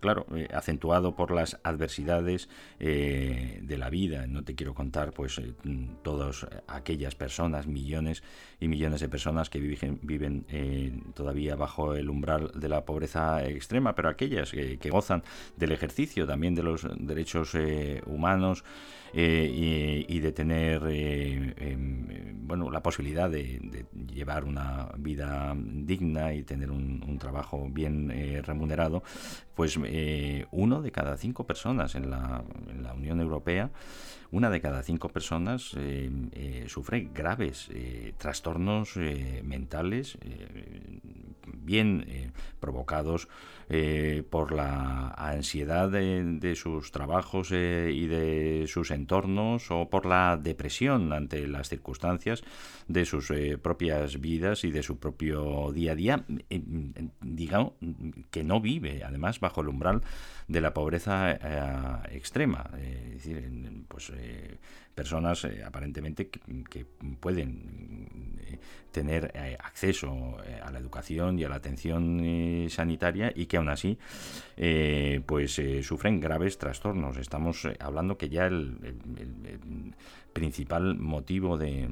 [0.00, 4.26] claro, eh, acentuado por las adversidades eh, de la vida.
[4.26, 5.54] No te quiero contar, pues, eh,
[6.02, 8.22] todas aquellas personas, millones
[8.60, 10.46] y millones de personas que viven
[11.14, 15.22] todavía bajo el umbral de la pobreza extrema, pero aquellas que gozan
[15.56, 17.52] del ejercicio también de los derechos
[18.06, 18.64] humanos.
[19.12, 26.42] Eh, y, de tener eh, em, bueno, la posibilidad de, llevar una vida digna y
[26.42, 29.02] tener un, trabajo bien eh, remunerado,
[29.54, 29.78] pues
[30.50, 33.70] uno de cada cinco personas en la, en la Unión Europea
[34.30, 38.96] una de cada cinco personas eh, eh, sufre graves eh, trastornos
[39.42, 40.18] mentales,
[41.44, 43.28] bien provocados
[44.30, 51.48] por la ansiedad de, sus trabajos y de sus entornos o por la depresión ante
[51.48, 52.44] las circunstancias
[52.86, 56.24] de sus propias vidas y de su propio día a día,
[57.20, 57.72] digamos
[58.30, 60.02] que no vive además bajo el umbral
[60.48, 61.32] de la pobreza
[62.10, 63.50] extrema, es decir,
[63.88, 64.58] pues eh,
[64.94, 66.86] personas eh, aparentemente que,
[67.20, 68.58] pueden eh,
[68.92, 73.98] tener acceso a la educación y a la atención sanitaria y que aún así
[75.26, 77.16] pues sufren graves trastornos.
[77.16, 78.78] Estamos hablando que ya el
[80.32, 81.88] principal motivo de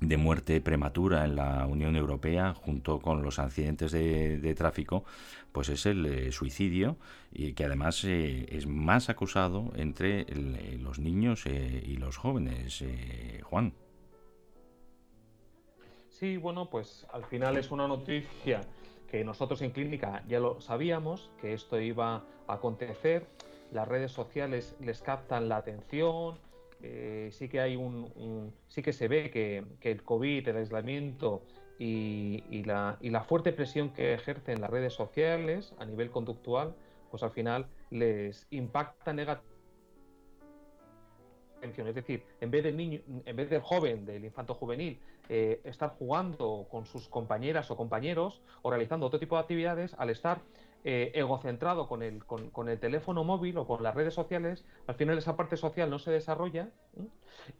[0.00, 5.04] de muerte prematura en la Unión Europea junto con los accidentes de, tráfico
[5.52, 6.96] pues es el eh, suicidio
[7.32, 12.84] y que además eh, es más acusado entre eh, los niños y los jóvenes
[13.42, 13.72] Juan
[16.08, 18.62] sí bueno pues al final es una noticia
[19.14, 23.28] que nosotros en clínica ya lo sabíamos que esto iba a acontecer
[23.70, 26.36] las redes sociales les captan la atención
[26.82, 31.42] eh, sí que hay un, sí que se ve que, el COVID, el aislamiento
[31.78, 36.74] y, la, y, la, fuerte presión que ejercen las redes sociales a nivel conductual,
[37.12, 39.54] pues al final les impacta negativamente.
[41.62, 45.90] Es decir, en vez del niño, en vez del joven, del infanto juvenil, eh, estar
[45.90, 50.40] jugando con sus compañeras o compañeros o realizando otro tipo de actividades, al estar
[50.86, 55.16] eh, egocentrado con el, con, el teléfono móvil o con las redes sociales, al final
[55.16, 56.68] esa parte social no se desarrolla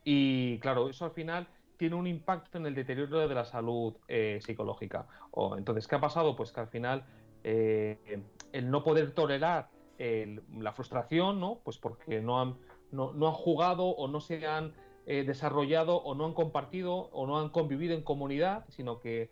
[0.05, 1.49] y claro, eso al final
[1.79, 5.07] tiene un impacto en el deterioro de la salud eh, psicológica.
[5.31, 6.37] O, entonces, ¿qué ha pasado?
[6.37, 7.07] Pues que al final
[7.45, 8.23] eh,
[8.53, 11.61] el no poder tolerar la frustración, ¿no?
[11.65, 12.59] Pues porque no han,
[12.93, 14.75] no, no han jugado o no se han
[15.07, 19.31] eh, desarrollado o no han compartido o no han convivido en comunidad, sino que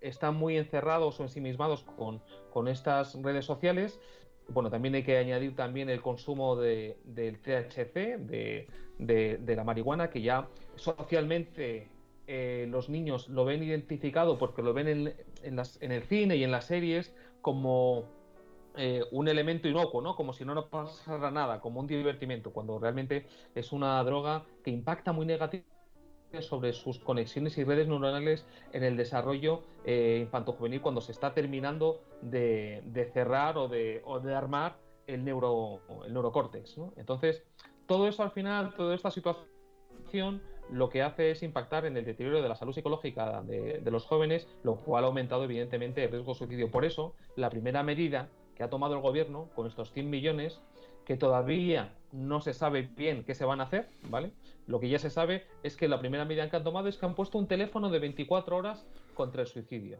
[0.00, 3.98] están muy encerrados o ensimismados con, con estas redes sociales.
[4.48, 10.10] Bueno, también hay que añadir también el consumo de, del THC, de, de- la marihuana,
[10.10, 11.88] que ya socialmente
[12.26, 16.36] eh, los niños lo ven identificado porque lo ven en, en las- en el cine
[16.36, 18.04] y en las series como
[18.76, 20.16] eh, un elemento inocuo, ¿no?
[20.16, 24.70] Como si no nos pasara nada, como un divertimento, cuando realmente es una droga que
[24.70, 25.74] impacta muy negativamente
[26.42, 32.02] sobre sus conexiones y redes neuronales en el desarrollo eh, infantojuvenil cuando se está terminando
[32.22, 36.16] de, cerrar o de, o de armar el, neuro, el.
[36.96, 37.44] Entonces,
[37.86, 42.42] todo eso al final, toda esta situación lo que hace es impactar en el deterioro
[42.42, 46.32] de la salud psicológica de, de los jóvenes, lo cual ha aumentado evidentemente el riesgo
[46.32, 46.70] de suicidio.
[46.70, 50.60] Por eso, la primera medida que ha tomado el gobierno con estos 100 millones,
[51.04, 54.32] que todavía no se sabe bien qué se van a hacer, ¿vale?
[54.66, 57.06] Lo que ya se sabe es que la primera medida que han tomado es que
[57.06, 59.98] han puesto un teléfono de 24 horas contra el suicidio.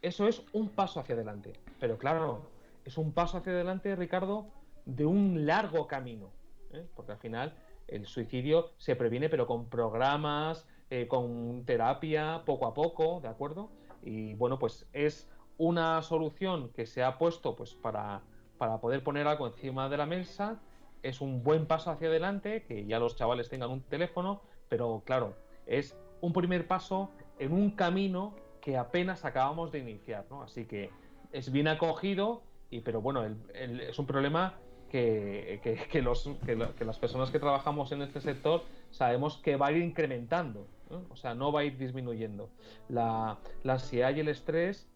[0.00, 1.54] Eso es un paso hacia adelante.
[1.80, 2.50] Pero claro,
[2.84, 4.46] es un paso hacia adelante, Ricardo,
[4.84, 6.30] de un largo camino.
[6.72, 6.86] ¿eh?
[6.94, 7.54] Porque al final
[7.88, 13.70] el suicidio se previene, pero con programas, eh, con terapia, poco a poco, ¿de acuerdo?
[14.02, 18.22] Y bueno, pues es una solución que se ha puesto pues para,
[18.56, 20.60] para poder poner algo encima de la mesa.
[21.02, 25.36] Es un buen paso hacia adelante, que ya los chavales tengan un teléfono, pero claro,
[25.66, 30.42] es un primer paso en un camino que apenas acabamos de iniciar, ¿no?
[30.42, 30.90] Así que
[31.32, 34.54] es bien acogido, y, pero bueno, es un problema
[34.90, 39.72] que, que- los, que, las personas que trabajamos en este sector sabemos que va a
[39.72, 40.66] ir incrementando,
[41.10, 42.50] o sea, no va a ir disminuyendo.
[42.88, 44.88] La, la ansiedad y el estrés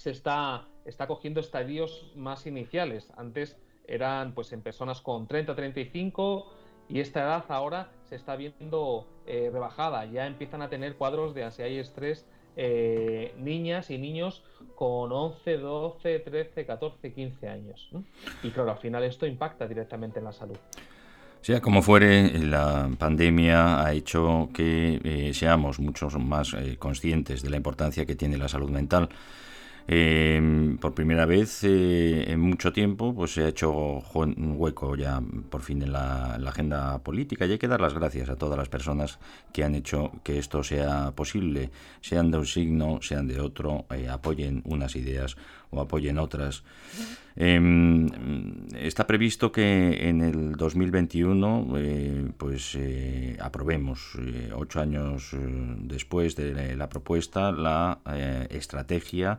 [0.00, 3.12] se está, está cogiendo estadios más iniciales.
[3.18, 6.50] Antes eran pues en personas con 30, 35
[6.88, 10.06] y esta edad ahora se está viendo eh, rebajada.
[10.06, 14.42] Ya empiezan a tener cuadros de ansiedad y estrés eh, niñas y niños
[14.74, 17.90] con 11, 12, 13, 14, 15 años.
[18.42, 20.56] Y claro, al final esto impacta directamente en la salud.
[21.42, 27.58] Sea como fuere, la pandemia ha hecho que eh, seamos muchos más conscientes de la
[27.58, 29.10] importancia que tiene la salud mental.
[29.88, 35.20] Eh, por primera vez eh, en mucho tiempo pues se ha hecho un hueco ya
[35.48, 37.46] por fin en la, en la agenda política.
[37.46, 39.18] Y hay que dar las gracias a todas las personas
[39.52, 44.08] que han hecho que esto sea posible, sean de un signo, sean de otro, eh,
[44.08, 45.36] apoyen unas ideas
[45.70, 46.62] o apoyen otras.
[47.36, 48.06] Eh,
[48.74, 55.38] está previsto que en el 2021 eh, pues eh, aprobemos eh, ocho años eh,
[55.78, 58.00] después de la propuesta la
[58.50, 59.38] estrategia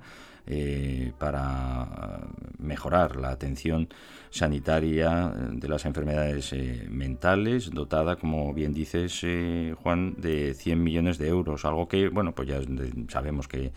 [1.19, 2.19] para
[2.57, 3.87] mejorar la atención
[4.31, 6.53] sanitaria de las enfermedades
[6.89, 9.23] mentales, dotada, como bien dices,
[9.81, 12.59] Juan, de 100 millones de euros, algo que, bueno, pues ya
[13.07, 13.71] sabemos que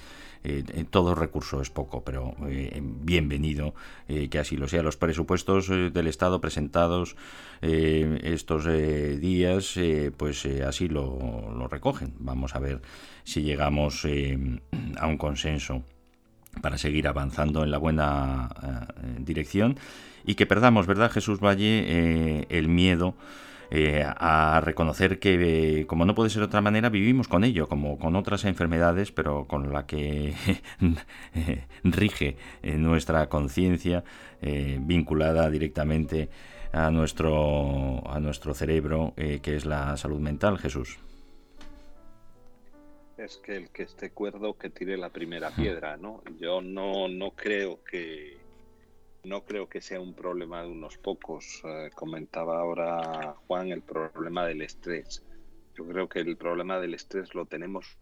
[0.44, 3.74] eh, todo recurso es poco, pero eh, bienvenido
[4.08, 4.82] eh, que así lo sea.
[4.82, 7.16] Los presupuestos eh, del Estado presentados
[7.62, 12.12] eh, estos eh, días, eh, pues eh, así lo, recogen.
[12.18, 12.82] Vamos a ver
[13.24, 14.60] si llegamos eh,
[14.98, 15.82] a un consenso
[16.60, 19.78] para seguir avanzando en la buena eh, dirección
[20.26, 23.14] y que perdamos, ¿verdad, Jesús Valle, eh, el miedo
[23.76, 27.66] eh, a reconocer que, eh, como no puede ser de otra manera, vivimos con ello,
[27.66, 30.32] como con otras enfermedades, pero con la que
[31.82, 34.04] rige eh, nuestra conciencia
[34.40, 36.28] eh, vinculada directamente
[36.72, 40.98] a nuestro, a nuestro cerebro, que es la salud mental, Jesús.
[43.16, 46.22] es que el que esté cuerdo que tire la primera piedra, ¿no?
[46.40, 48.43] Yo no, no creo que
[49.24, 51.60] no creo que sea un problema de unos pocos.
[51.64, 55.24] Eh, comentaba ahora Juan el problema del estrés.
[55.74, 57.98] Yo creo que el problema del estrés lo tenemos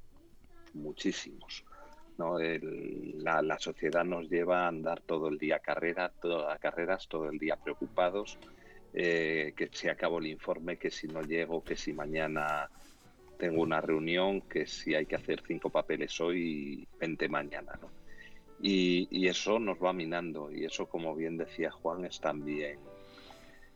[0.74, 1.64] muchísimos.
[2.18, 2.38] ¿no?
[2.38, 6.58] El- la, la sociedad nos lleva a andar todo el día a, carrera, todo, a
[6.58, 8.38] carreras, todo el día preocupados,
[8.92, 12.68] eh, que si acabo el informe, que si no llego, que si mañana
[13.38, 17.72] tengo una reunión, que si hay que hacer cinco papeles hoy, 20 mañana.
[17.80, 18.01] ¿no?
[18.64, 22.78] Y, eso nos va minando y eso, como bien decía Juan, es también,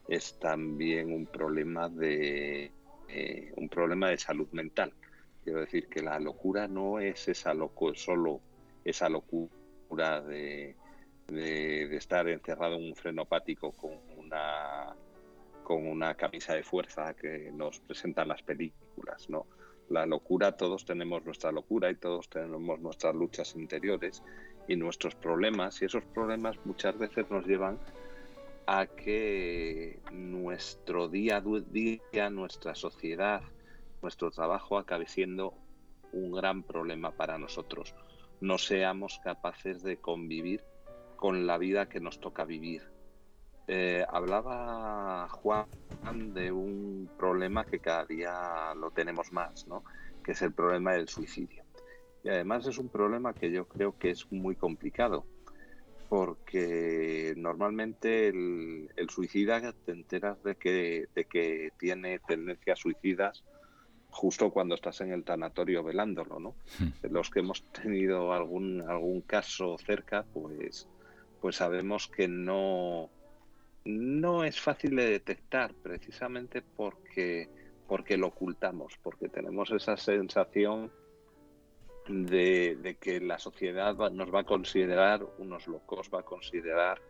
[0.06, 2.70] es también un problema de
[3.08, 4.92] eh, un problema de salud mental.
[5.42, 8.40] Quiero decir que la locura no es esa loco, solo
[8.84, 10.76] esa locura de,
[11.26, 14.94] de, de estar encerrado en un frenopático con una
[15.64, 19.46] con una camisa de fuerza que nos presentan las películas, ¿no?
[19.88, 24.22] La locura, todos tenemos nuestra locura y todos tenemos nuestras luchas interiores
[24.68, 27.78] y nuestros problemas y esos problemas muchas veces nos llevan
[28.66, 33.42] a que nuestro día a día, nuestra sociedad,
[34.02, 35.54] nuestro trabajo acabe siendo
[36.12, 37.94] un gran problema para nosotros.
[38.40, 40.64] No seamos capaces de convivir
[41.16, 42.82] con la vida que nos toca vivir.
[43.68, 45.66] Eh, hablaba Juan
[46.34, 49.82] de un problema que cada día lo tenemos más, ¿no?
[50.24, 51.65] que es el problema del suicidio.
[52.26, 55.24] Y además es un problema que yo creo que es muy complicado,
[56.08, 63.44] porque normalmente el, suicida te enteras de que, de que tiene tendencias suicidas
[64.10, 66.56] justo cuando estás en el tanatorio velándolo, ¿no?
[66.80, 67.12] Hmm.
[67.12, 70.88] Los que hemos tenido algún, algún caso cerca, pues,
[71.40, 73.08] pues sabemos que no,
[73.84, 77.48] no es fácil de detectar precisamente porque,
[77.86, 80.90] porque lo ocultamos, porque tenemos esa sensación
[82.08, 87.00] de, que la sociedad nos va a considerar unos locos, va a considerar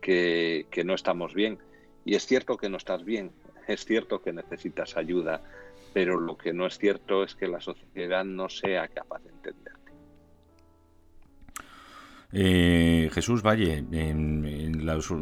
[0.00, 1.58] que, que no estamos bien.
[2.04, 3.32] Y es cierto que no estás bien,
[3.68, 5.42] es cierto que necesitas ayuda,
[5.92, 9.82] pero lo que no es cierto es que la sociedad no sea capaz de entenderte.
[12.34, 15.12] Eh, Jesús Valle, en, los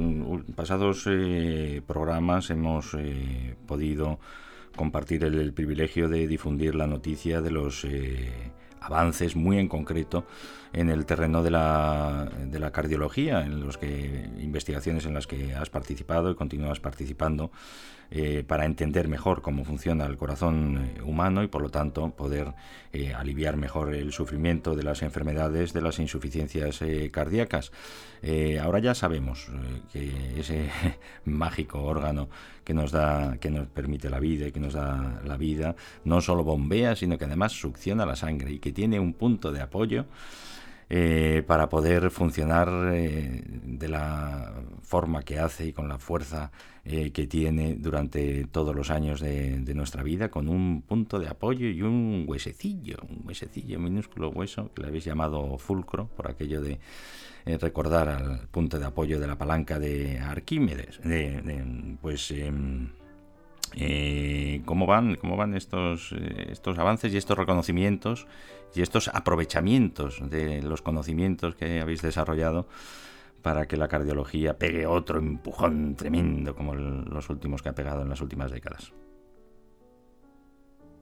[0.55, 4.21] pasados eh, programas hemos eh, podido
[4.77, 7.85] compartir el, privilegio de difundir la noticia de los
[8.81, 10.25] avances muy en concreto
[10.73, 15.55] en el terreno de la, de la cardiología, en los que investigaciones en las que
[15.55, 17.51] has participado y continúas participando
[18.13, 22.55] eh, para entender mejor cómo funciona el corazón eh, humano y por lo tanto poder
[22.93, 26.81] eh, aliviar mejor el sufrimiento de las enfermedades de las insuficiencias
[27.13, 27.71] cardíacas.
[28.61, 29.49] ahora ya sabemos
[29.93, 30.69] que ese
[31.25, 32.29] mágico órgano
[32.65, 36.21] que nos da, que nos permite la vida y que nos da la vida, no
[36.21, 40.07] solo bombea, sino que además succiona la sangre y que tiene un punto de apoyo
[40.93, 46.51] eh, para poder funcionar eh, de la forma que hace y con la fuerza
[46.85, 51.69] eh, que tiene durante todos los años de, nuestra vida, con un punto de apoyo
[51.69, 56.81] y un huesecillo, un huesecillo, minúsculo hueso, que le habéis llamado fulcro, por aquello de
[57.61, 60.99] recordar al punto de apoyo de la palanca de Arquímedes.
[62.03, 62.89] pues em,
[64.65, 66.13] cómo van cómo van estos
[66.51, 68.27] estos avances y estos reconocimientos
[68.75, 72.67] y estos aprovechamientos de los conocimientos que habéis desarrollado
[73.43, 78.09] para que la cardiología pegue otro empujón tremendo como los últimos que ha pegado en
[78.09, 78.93] las últimas décadas?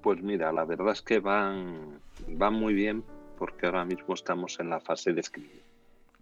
[0.03, 3.05] Pues mira, la verdad es que van, van muy bien
[3.37, 5.63] porque ahora mismo estamos en la fase de escribir.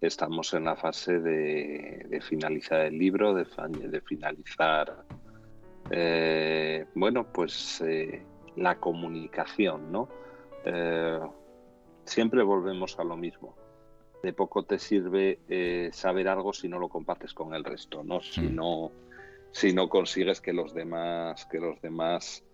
[0.01, 3.47] Estamos en la fase de, finalizar el libro, de,
[4.03, 5.05] finalizar,
[5.91, 8.23] eh, bueno, pues eh,
[8.57, 10.09] la comunicación, ¿no?
[10.67, 11.21] Eh,
[12.05, 13.55] siempre volvemos a lo mismo.
[14.23, 18.21] De poco te sirve eh, saber algo si no lo compartes con el resto, ¿no?
[18.21, 18.55] Si mm.
[18.55, 18.91] no,
[19.53, 22.45] si no consigues que los demás, que los demás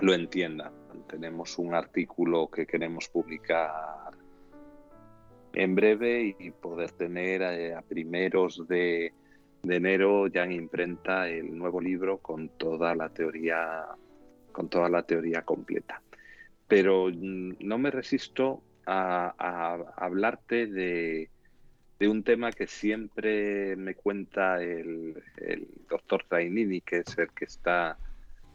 [0.00, 0.72] lo entiendan.
[1.06, 4.12] Tenemos un artículo que queremos publicar
[5.52, 9.12] en breve y poder tener eh, a, primeros de,
[9.62, 13.84] de, enero ya en imprenta el nuevo libro con toda la teoría
[14.50, 16.00] con toda la teoría completa
[16.72, 21.28] pero mm, no me resisto a, hablarte de,
[22.00, 25.22] un tema que siempre me cuenta el,
[25.90, 27.98] doctor Trainini, que es el que está,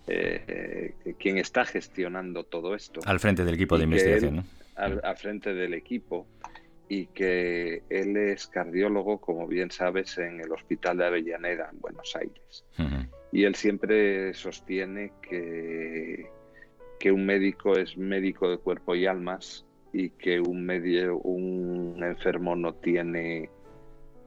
[0.07, 3.01] eh, quien está gestionando todo esto.
[3.05, 4.45] Al frente del equipo de investigación, ¿no?
[4.75, 6.25] Al, frente del equipo
[6.89, 12.15] y que él es cardiólogo, como bien sabes, en el Hospital de Avellaneda, en Buenos
[12.15, 12.65] Aires.
[13.31, 16.35] Y él siempre sostiene que
[16.99, 22.55] que un médico es médico de cuerpo y almas y que un medio, un enfermo
[22.55, 23.49] no tiene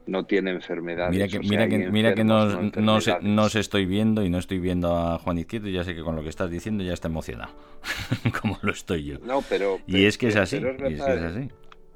[0.07, 1.13] no tiene enfermedades.
[1.13, 5.19] Mira que, mira que, mira que no, se, estoy viendo y no estoy viendo a
[5.19, 7.53] Juan Izquierdo y ya sé que con lo que estás diciendo ya está emocionado,
[8.41, 9.19] como lo estoy yo.
[9.19, 10.57] No, pero, y es que es así.
[10.57, 11.49] Es, así.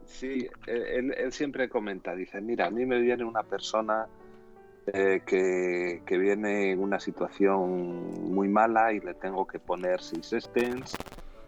[0.06, 4.08] Sí, él, él, siempre comenta, dice, mira, a mí me viene una persona
[4.88, 10.96] eh, que, viene en una situación muy mala y le tengo que poner seis stents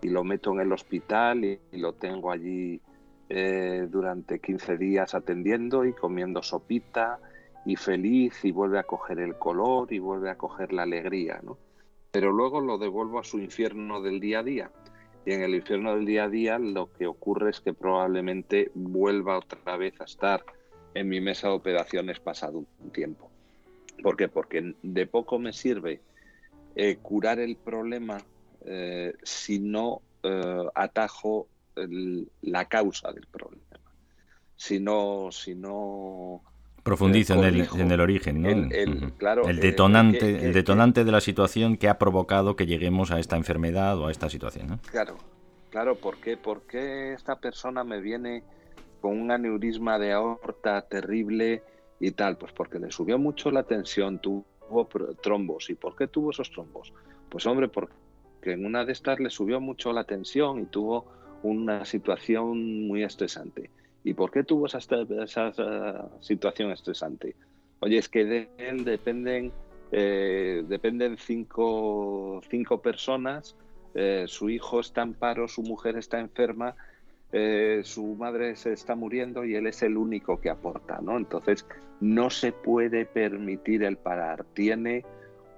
[0.02, 2.82] y lo meto en el hospital y, lo tengo allí
[3.30, 7.20] eh, durante 15 días atendiendo y comiendo sopita
[7.66, 11.58] y feliz y vuelve a coger el color y vuelve a coger la alegría, ¿no?
[12.12, 14.72] Pero luego lo devuelvo a su infierno del día a día.
[15.26, 19.38] Y en el infierno del día a día lo que ocurre es que probablemente vuelva
[19.38, 20.44] otra vez a estar
[20.94, 23.30] en mi mesa de operaciones pasado un tiempo.
[24.02, 24.28] ¿Por qué?
[24.28, 26.02] Porque de poco me sirve
[26.76, 28.18] eh, curar el problema
[28.66, 31.48] eh, si no eh, atajo
[32.42, 33.64] la causa del problema.
[34.56, 36.42] Si no, si no
[36.82, 38.50] profundiza en, el, en el, origen, ¿no?
[38.50, 43.20] El, claro, el detonante, el detonante de la situación que ha provocado que lleguemos a
[43.20, 44.80] esta enfermedad o a esta situación, ¿no?
[44.90, 45.18] Claro,
[45.70, 48.44] claro, ¿por qué, ¿por qué esta persona me viene
[49.02, 51.64] con un aneurisma de aorta terrible
[52.00, 52.38] y tal?
[52.38, 54.88] Pues porque le subió mucho la tensión, tuvo
[55.22, 55.70] trombos.
[55.70, 56.94] ¿Y por qué tuvo esos trombos?
[57.30, 57.94] Pues hombre, porque
[58.44, 61.06] en una de estas le subió mucho la tensión y tuvo
[61.44, 63.70] una situación muy estresante.
[64.04, 67.36] ¿Y por qué tuvo esa, esa, situación estresante?
[67.80, 69.52] Oye, es que dependen,
[69.92, 73.56] eh, dependen cinco, cinco personas,
[73.94, 76.76] eh, su hijo está en paro, su mujer está enferma,
[77.32, 81.18] eh, su madre se está muriendo y él es el único que aporta, ¿no?
[81.18, 81.66] Entonces,
[82.00, 84.46] no se puede permitir el parar.
[84.54, 85.06] Tiene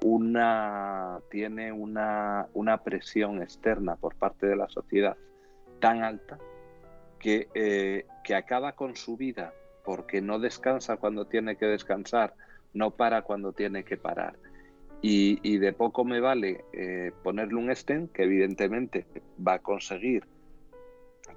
[0.04, 5.18] una, tiene una, una presión externa por parte de la sociedad
[5.80, 6.38] tan alta
[7.20, 9.54] que, eh, que acaba con su vida
[9.84, 12.34] porque no descansa cuando tiene que descansar,
[12.74, 14.38] no para cuando tiene que parar.
[15.02, 19.06] Y, de poco me vale eh, ponerle un stent que evidentemente
[19.46, 20.26] va a conseguir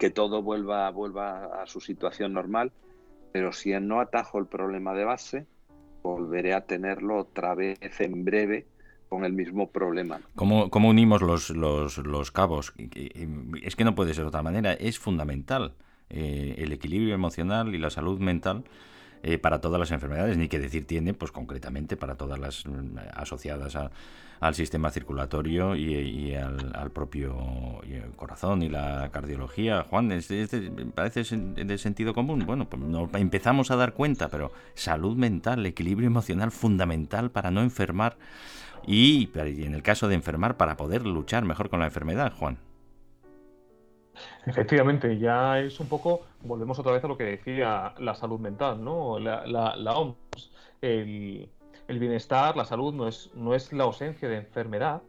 [0.02, 2.72] que todo vuelva, vuelva a su situación normal,
[3.30, 5.46] pero si no atajo el problema de base,
[6.02, 8.66] volveré a tenerlo otra vez en breve
[9.08, 10.20] con el mismo problema.
[10.34, 12.74] ¿Cómo, cómo unimos los, los, los, cabos?
[13.62, 15.74] Es que no puede ser de otra manera, es fundamental
[16.10, 18.64] eh, el equilibrio emocional y la salud mental.
[19.24, 22.98] Eh, para todas las enfermedades, ni que decir tiene, pues concretamente para todas las mm,
[23.14, 23.78] asociadas
[24.40, 27.80] al sistema circulatorio y, al, propio
[28.16, 29.84] corazón y la cardiología.
[29.88, 30.28] Juan, es,
[30.96, 32.42] parece de sentido común.
[32.44, 32.82] Bueno, pues
[33.14, 38.16] empezamos a dar cuenta, pero salud mental, equilibrio emocional fundamental para no enfermar
[38.84, 42.58] y, en el caso de enfermar para poder luchar mejor con la enfermedad, Juan.
[44.46, 48.82] Efectivamente, ya es un poco, volvemos otra vez a lo que decía la salud mental,
[48.82, 49.18] ¿no?
[49.18, 50.50] La, OMS.
[50.80, 51.48] El,
[51.88, 55.02] bienestar, la salud no es, no es la ausencia de enfermedad,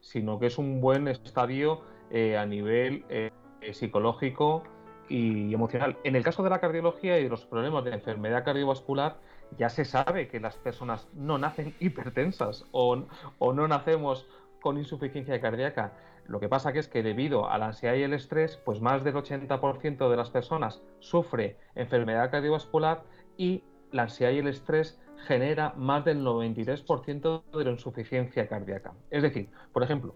[0.00, 3.30] sino que es un buen estadio eh, a nivel eh,
[3.72, 4.62] psicológico
[5.08, 5.96] y emocional.
[6.04, 9.16] En el caso de la cardiología y de los problemas de enfermedad cardiovascular,
[9.58, 13.04] ya se sabe que las personas no nacen hipertensas o,
[13.38, 14.26] o no nacemos
[14.60, 15.92] con insuficiencia cardíaca.
[16.30, 19.02] Lo que pasa que es que debido a la ansiedad y el estrés, pues más
[19.02, 23.02] del 80% de las personas sufre enfermedad cardiovascular
[23.36, 28.94] y la ansiedad y el estrés genera más del 93% de la insuficiencia cardíaca.
[29.10, 30.14] Es decir, por ejemplo,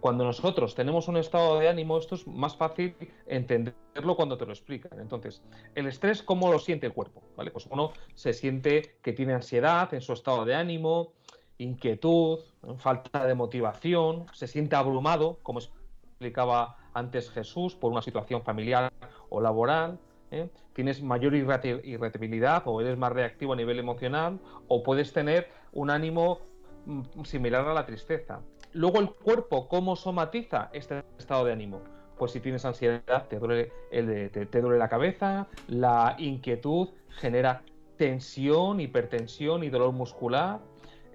[0.00, 2.94] cuando nosotros tenemos un estado de ánimo, esto es más fácil
[3.26, 5.00] entenderlo cuando te lo explican.
[5.00, 5.42] Entonces,
[5.74, 7.24] el estrés, ¿cómo lo siente el cuerpo?
[7.36, 7.50] ¿Vale?
[7.50, 11.14] Pues uno se siente que tiene ansiedad en su estado de ánimo,
[11.58, 12.40] inquietud,
[12.78, 18.92] falta de motivación, se siente abrumado, como explicaba antes Jesús, por una situación familiar
[19.28, 19.98] o laboral.
[20.30, 20.48] ¿eh?
[20.72, 24.38] Tienes mayor irritabilidad o eres más reactivo a nivel emocional
[24.68, 26.40] o puedes tener un ánimo
[26.86, 28.40] mm, similar a la tristeza.
[28.72, 31.80] Luego el cuerpo, ¿cómo somatiza este estado de ánimo?
[32.18, 37.62] Pues si tienes ansiedad, te duele, el, te, duele la cabeza, la inquietud genera
[37.96, 40.60] tensión, hipertensión y dolor muscular.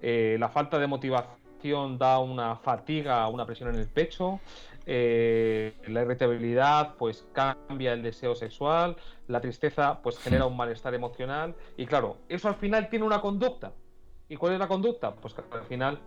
[0.02, 4.40] Eh, la falta de motivación da una fatiga, una presión en el pecho.
[4.84, 8.96] Eh, la irritabilidad pues cambia el deseo sexual.
[9.28, 11.54] La tristeza pues genera un malestar emocional.
[11.76, 13.72] Y claro, eso al final tiene una conducta.
[14.28, 15.14] ¿Y cuál es la conducta?
[15.14, 16.00] Pues que al final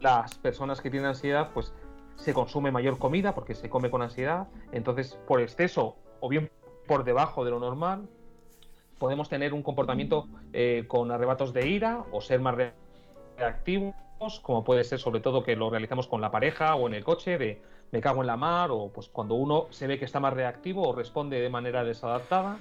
[0.00, 1.72] las personas que tienen ansiedad, pues
[2.16, 6.50] se consume mayor comida porque se come con ansiedad, entonces por exceso o bien
[6.86, 8.08] por debajo de lo normal,
[9.02, 12.54] podemos tener un comportamiento eh, con arrebatos de ira o ser más
[13.36, 17.02] reactivos, como puede ser sobre todo que lo realizamos con la pareja o en el
[17.02, 20.20] coche, de me cago en la mar, o pues cuando uno se ve que está
[20.20, 22.60] más reactivo o responde de manera desadaptada.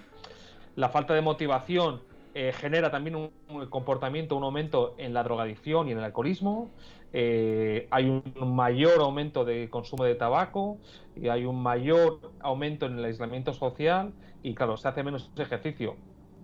[0.75, 2.01] La falta de motivación
[2.33, 3.29] eh, genera también un,
[3.67, 6.71] comportamiento, un aumento en la drogadicción y en el alcoholismo.
[7.13, 10.79] Eh, hay un mayor aumento de consumo de tabaco
[11.15, 14.11] y hay un mayor aumento en el aislamiento social
[14.41, 15.97] y claro, se hace menos ejercicio.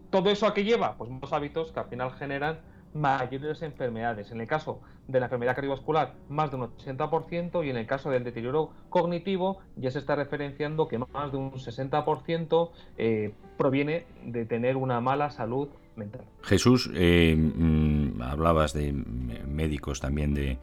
[0.09, 0.97] ¿Todo eso a qué lleva?
[0.97, 2.59] Pues unos hábitos que al final generan
[2.93, 4.31] mayores enfermedades.
[4.31, 8.09] En el caso de la enfermedad cardiovascular, más de un 80%, y en el caso
[8.09, 14.45] del deterioro cognitivo, ya se está referenciando que más de un 60% eh, proviene de
[14.45, 16.25] tener una mala salud mental.
[16.43, 20.57] Jesús, eh, mm, hablabas de médicos también de...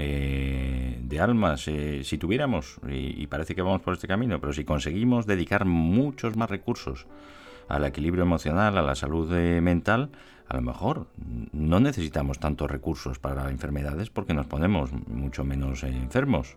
[0.00, 5.26] Eh, de almas, si tuviéramos, y parece que vamos por este camino, pero si conseguimos
[5.26, 7.08] dedicar muchos más recursos
[7.68, 10.10] al equilibrio emocional, a la salud mental,
[10.48, 11.08] a lo mejor
[11.52, 16.56] no necesitamos tantos recursos para enfermedades porque nos ponemos mucho menos enfermos.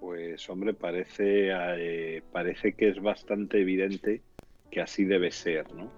[0.00, 4.22] Pues hombre, parece, eh, parece que es bastante evidente
[4.70, 5.90] que así debe ser, ¿no?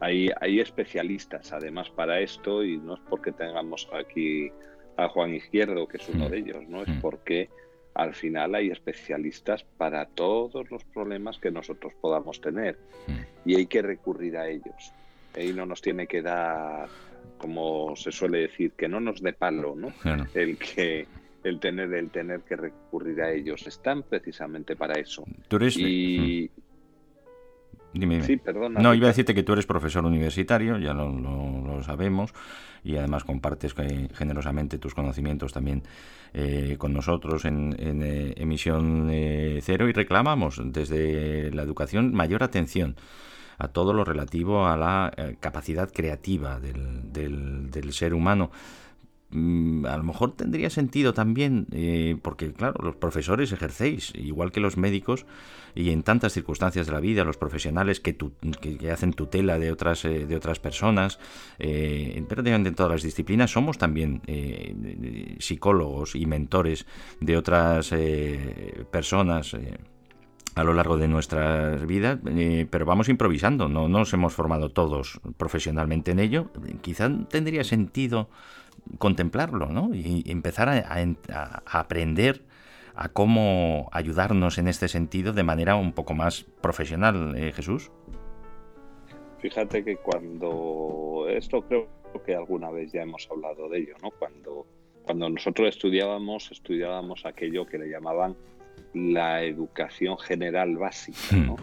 [0.00, 4.50] Hay, hay especialistas además para esto y no es porque tengamos aquí
[4.98, 6.30] a Juan Izquierdo, que es uno Mm.
[6.30, 6.82] de ellos, ¿no?
[6.82, 7.00] Es Mm.
[7.00, 7.50] porque
[7.96, 13.12] al final hay especialistas para todos los problemas que nosotros podamos tener Mm.
[13.44, 14.92] y hay que recurrir a ellos.
[15.38, 16.88] Y no nos tiene que dar,
[17.38, 19.88] como se suele decir, que no nos dé palo, ¿no?
[20.02, 20.26] Claro.
[20.34, 21.06] El que
[21.44, 25.24] el tener el tener que recurrir a ellos están precisamente para eso.
[25.48, 25.76] Tú eres...
[25.76, 26.50] Y.
[27.98, 28.26] Dime, dime.
[28.26, 28.80] sí, perdona.
[28.80, 32.32] No, iba a decirte que tú eres profesor universitario, ya lo, lo- lo sabemos,
[32.84, 35.82] y además compartes eh, generosamente tus conocimientos también
[36.34, 42.42] eh, con nosotros en, en, eh, Emisión eh, Cero y reclamamos desde la educación mayor
[42.42, 42.96] atención
[43.58, 48.50] a todo lo relativo a la eh, capacidad creativa del, del- del ser humano.
[49.30, 54.60] Mm, a lo mejor tendría sentido también, eh, porque claro, los profesores ejercéis, igual que
[54.60, 55.26] los médicos,
[55.74, 59.72] y en tantas circunstancias de la vida, los profesionales que, tu- que, hacen tutela de
[59.72, 61.18] otras, eh, de otras personas,
[61.58, 66.86] eh, en prácticamente en todas las disciplinas, somos también eh, psicólogos y mentores
[67.20, 67.92] de otras
[68.90, 69.56] personas.
[70.54, 72.18] a lo largo de nuestras vidas,
[72.70, 76.50] pero vamos improvisando, no nos hemos formado todos profesionalmente en ello.
[76.80, 78.30] Quizá tendría sentido
[78.98, 79.94] contemplarlo, ¿no?
[79.94, 82.42] Y empezar a, a- a aprender
[82.94, 87.90] a cómo ayudarnos en este sentido de manera un poco más profesional, eh, Jesús.
[89.40, 91.88] Fíjate que cuando esto creo
[92.24, 94.10] que alguna vez ya hemos hablado de ello, ¿no?
[94.10, 94.66] Cuando
[95.04, 98.34] cuando nosotros estudiábamos estudiábamos aquello que le llamaban
[98.94, 101.56] la educación general básica, ¿no?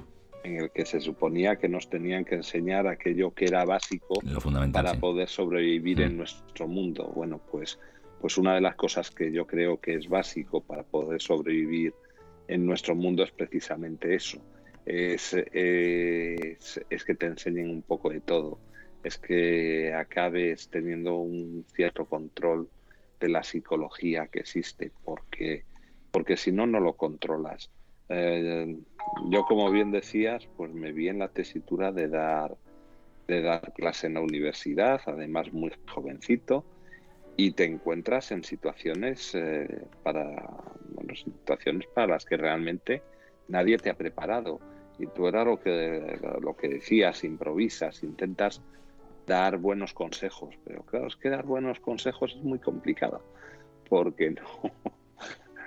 [0.43, 4.41] En el que se suponía que nos tenían que enseñar aquello que era básico Lo
[4.41, 4.83] fundamental.
[4.83, 4.99] para sí.
[4.99, 6.17] poder sobrevivir en Mm.
[6.17, 7.11] nuestro mundo.
[7.15, 7.79] Bueno, pues,
[8.19, 11.93] pues una de las cosas que yo creo que es básico para poder sobrevivir
[12.49, 14.41] en nuestro mundo es precisamente eso.
[14.85, 18.59] Es, es, es que te enseñen un poco de todo.
[19.03, 22.69] Es que acabes teniendo un cierto control
[23.19, 25.63] de la psicología que existe, porque,
[26.11, 27.69] porque si no, no lo controlas.
[28.09, 28.77] Eh,
[29.29, 32.57] yo, como bien decías, pues me vi en la tesitura de dar
[33.27, 36.65] de dar clase en la universidad, además muy jovencito,
[37.37, 40.35] y te encuentras en situaciones eh, para
[41.15, 43.01] situaciones para las que realmente
[43.47, 44.59] nadie te ha preparado.
[44.99, 48.61] Y tú era lo que lo que decías, improvisas, intentas
[49.25, 53.21] dar buenos consejos, pero claro, es que dar buenos consejos es muy complicado,
[53.89, 54.71] porque no,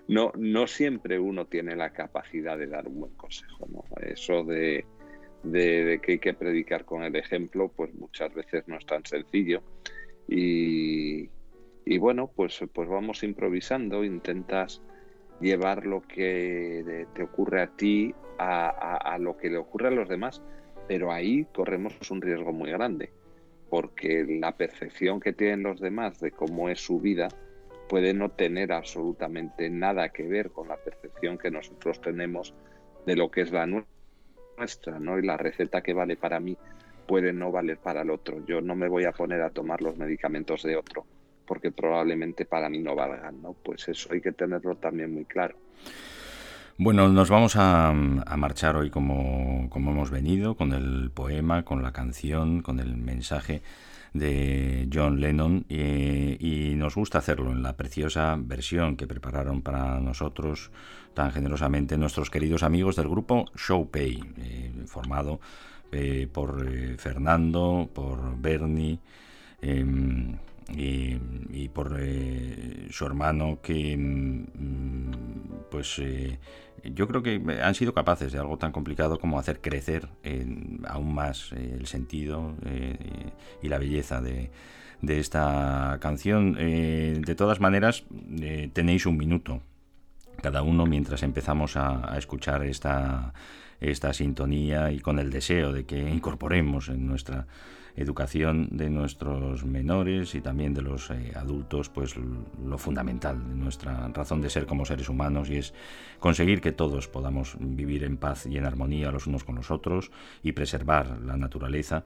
[0.09, 3.84] no, no siempre uno tiene la capacidad de dar un buen consejo, ¿no?
[4.00, 4.84] Eso de,
[5.52, 9.62] que hay que predicar con el ejemplo, pues muchas veces no es tan sencillo.
[10.28, 11.28] Y,
[11.98, 14.82] bueno, pues, pues vamos improvisando, intentas
[15.40, 20.42] llevar lo que te ocurre a ti a lo que le ocurre a los demás,
[20.88, 23.12] pero ahí corremos un riesgo muy grande,
[23.70, 27.28] porque la percepción que tienen los demás de cómo es su vida
[27.89, 32.55] puede no tener absolutamente nada que ver con la percepción que nosotros tenemos
[33.07, 33.87] de lo que es la nu-
[34.59, 35.18] nuestra, ¿no?
[35.18, 36.59] Y la receta que vale para mí
[37.07, 38.45] puede no valer para el otro.
[38.47, 41.07] Yo no me voy a poner a tomar los medicamentos de otro,
[41.47, 43.55] porque probablemente para mí no valgan, ¿no?
[43.64, 45.57] Pues eso hay que tenerlo también muy claro.
[46.78, 51.82] Bueno, nos vamos a, a marchar hoy como, como hemos venido, con el poema, con
[51.82, 53.62] la canción, con el mensaje
[54.18, 60.00] de John Lennon eh, y nos gusta hacerlo en la preciosa versión que prepararon para
[60.00, 60.70] nosotros
[61.16, 65.40] tan generosamente nuestros queridos amigos del grupo Showpay, eh, formado
[65.90, 68.98] eh, por eh, Fernando, por Bernie
[69.62, 70.36] em,
[70.76, 71.16] y,
[71.52, 71.98] y por
[72.90, 76.02] su hermano que mm, pues
[76.84, 80.08] yo creo que han sido capaces de algo tan complicado como hacer crecer
[80.86, 84.50] aún más eh, el sentido eh, y la belleza de,
[85.06, 86.56] esta canción.
[86.58, 88.04] Eh, de todas maneras,
[88.72, 89.62] tenéis un minuto
[90.42, 93.32] cada uno mientras empezamos a, a escuchar esta,
[93.80, 97.46] esta sintonía y con el deseo de que incorporemos en nuestra
[97.97, 104.09] educación de nuestros menores y también de los eh, adultos, pues lo fundamental de nuestra
[104.09, 105.74] razón de ser como seres humanos y es
[106.18, 110.11] conseguir que todos podamos vivir en paz y en armonía los unos con los otros
[110.42, 112.05] y preservar la naturaleza.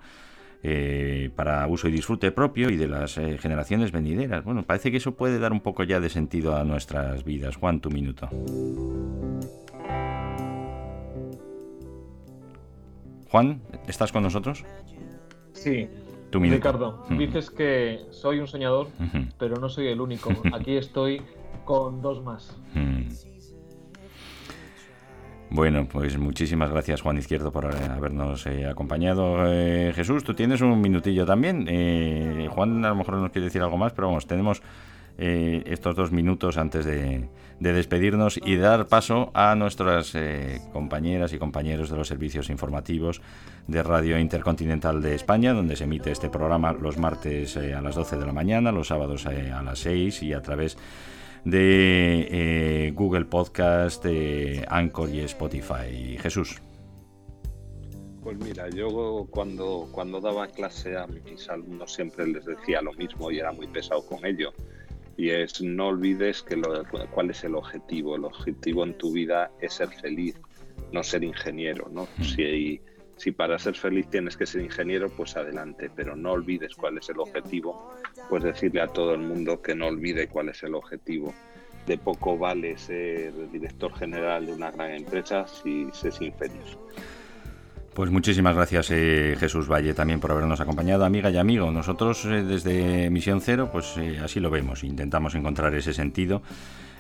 [0.63, 4.45] Eh, para uso y disfrute propio y de las eh, generaciones venideras.
[4.45, 7.57] Bueno, parece que eso puede dar un poco ya de sentido a nuestras vidas.
[7.57, 8.29] Juan, tu minuto.
[13.31, 14.65] Juan, ¿estás con nosotros?
[15.63, 15.89] Sí.
[16.33, 17.19] Ricardo, Mm.
[17.19, 18.87] dices que soy un soñador,
[19.39, 20.31] pero no soy el único.
[20.55, 21.23] Aquí estoy
[21.65, 22.57] con dos más.
[22.75, 23.09] Mm.
[25.53, 29.39] Bueno, pues muchísimas gracias Juan Izquierdo por eh, habernos eh, acompañado.
[29.53, 31.67] Eh, Jesús, tú tienes un minutillo también.
[31.69, 34.63] Eh, Juan a lo mejor nos quiere decir algo más, pero vamos, tenemos
[35.19, 41.33] eh, estos dos minutos antes de, de despedirnos y dar paso a nuestras eh, compañeras
[41.33, 43.21] y compañeros de los servicios informativos
[43.67, 47.95] de Radio Intercontinental de España, donde se emite este programa los martes eh, a las
[47.95, 50.77] 12 de la mañana, los sábados a las 6 y a través
[51.45, 54.05] de Google Podcast,
[54.69, 56.19] Anchor y Spotify.
[56.19, 56.61] Jesús.
[58.23, 63.31] Pues mira, yo cuando, cuando daba clase a mis alumnos siempre les decía lo mismo
[63.31, 64.53] y era muy pesado con ello.
[65.21, 68.17] Y es no olvides que lo, cuál es el objetivo.
[68.17, 70.35] El objetivo en tu vida es ser feliz,
[70.93, 71.91] no ser ingeniero.
[71.93, 72.09] ¿no?
[72.23, 72.81] Si,
[73.17, 77.11] si para ser feliz tienes que ser ingeniero, pues adelante, pero no olvides cuál es
[77.11, 77.93] el objetivo.
[78.31, 81.35] Pues decirle a todo el mundo que no olvide cuál es el objetivo.
[81.87, 86.79] De poco vale ser director general de una gran empresa si se es infeliz.
[87.95, 91.73] Pues muchísimas gracias eh, Jesús Valle también por habernos acompañado, amiga y amigo.
[91.73, 96.41] Nosotros eh, desde Misión Cero, pues eh, así lo vemos, intentamos encontrar ese sentido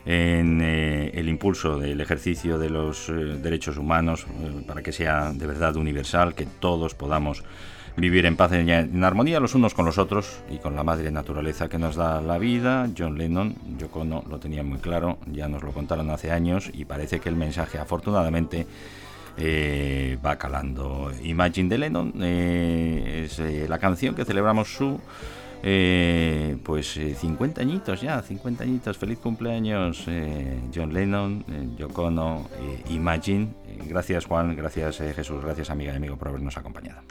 [0.05, 3.13] en el impulso del ejercicio de los
[3.43, 4.25] derechos humanos
[4.67, 7.45] para que sea de verdad universal, que todos podamos
[7.97, 11.11] vivir en paz y en armonía los unos con los otros y con la madre
[11.11, 12.89] naturaleza que nos da la vida.
[12.97, 16.87] John Lennon, Yoko Ono lo tenía muy claro, ya nos lo contaron hace años y
[16.87, 18.67] parece que el mensaje afortunadamente
[19.41, 21.11] eh, va calando.
[21.23, 25.01] Imagine de Lennon eh, es eh, la canción que celebramos su
[25.61, 28.97] pues eh, 50 añitos ya, 50 añitos.
[28.97, 30.07] Feliz cumpleaños
[30.75, 33.49] John Lennon, Yoko Ono, eh, Imagine.
[33.87, 37.03] Gracias Juan, gracias Jesús, gracias amiga y amigo por habernos acompañado.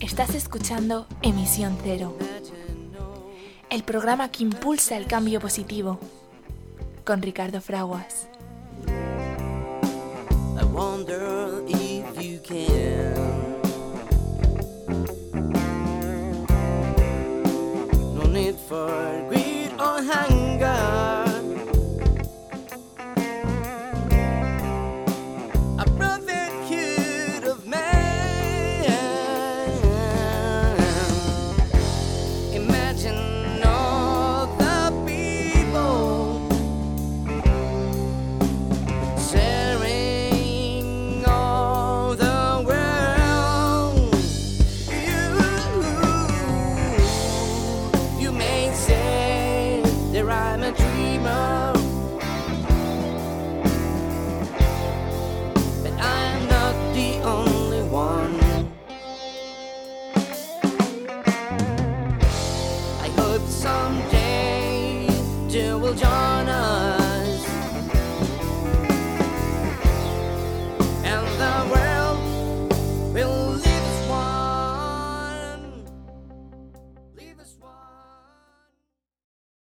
[0.00, 2.16] Estás escuchando Emisión Cero,
[3.68, 5.98] el programa que impulsa el cambio positivo,
[7.08, 8.28] con Ricardo Fraguas.
[8.86, 13.14] I wonder if you can.
[18.14, 19.37] No need for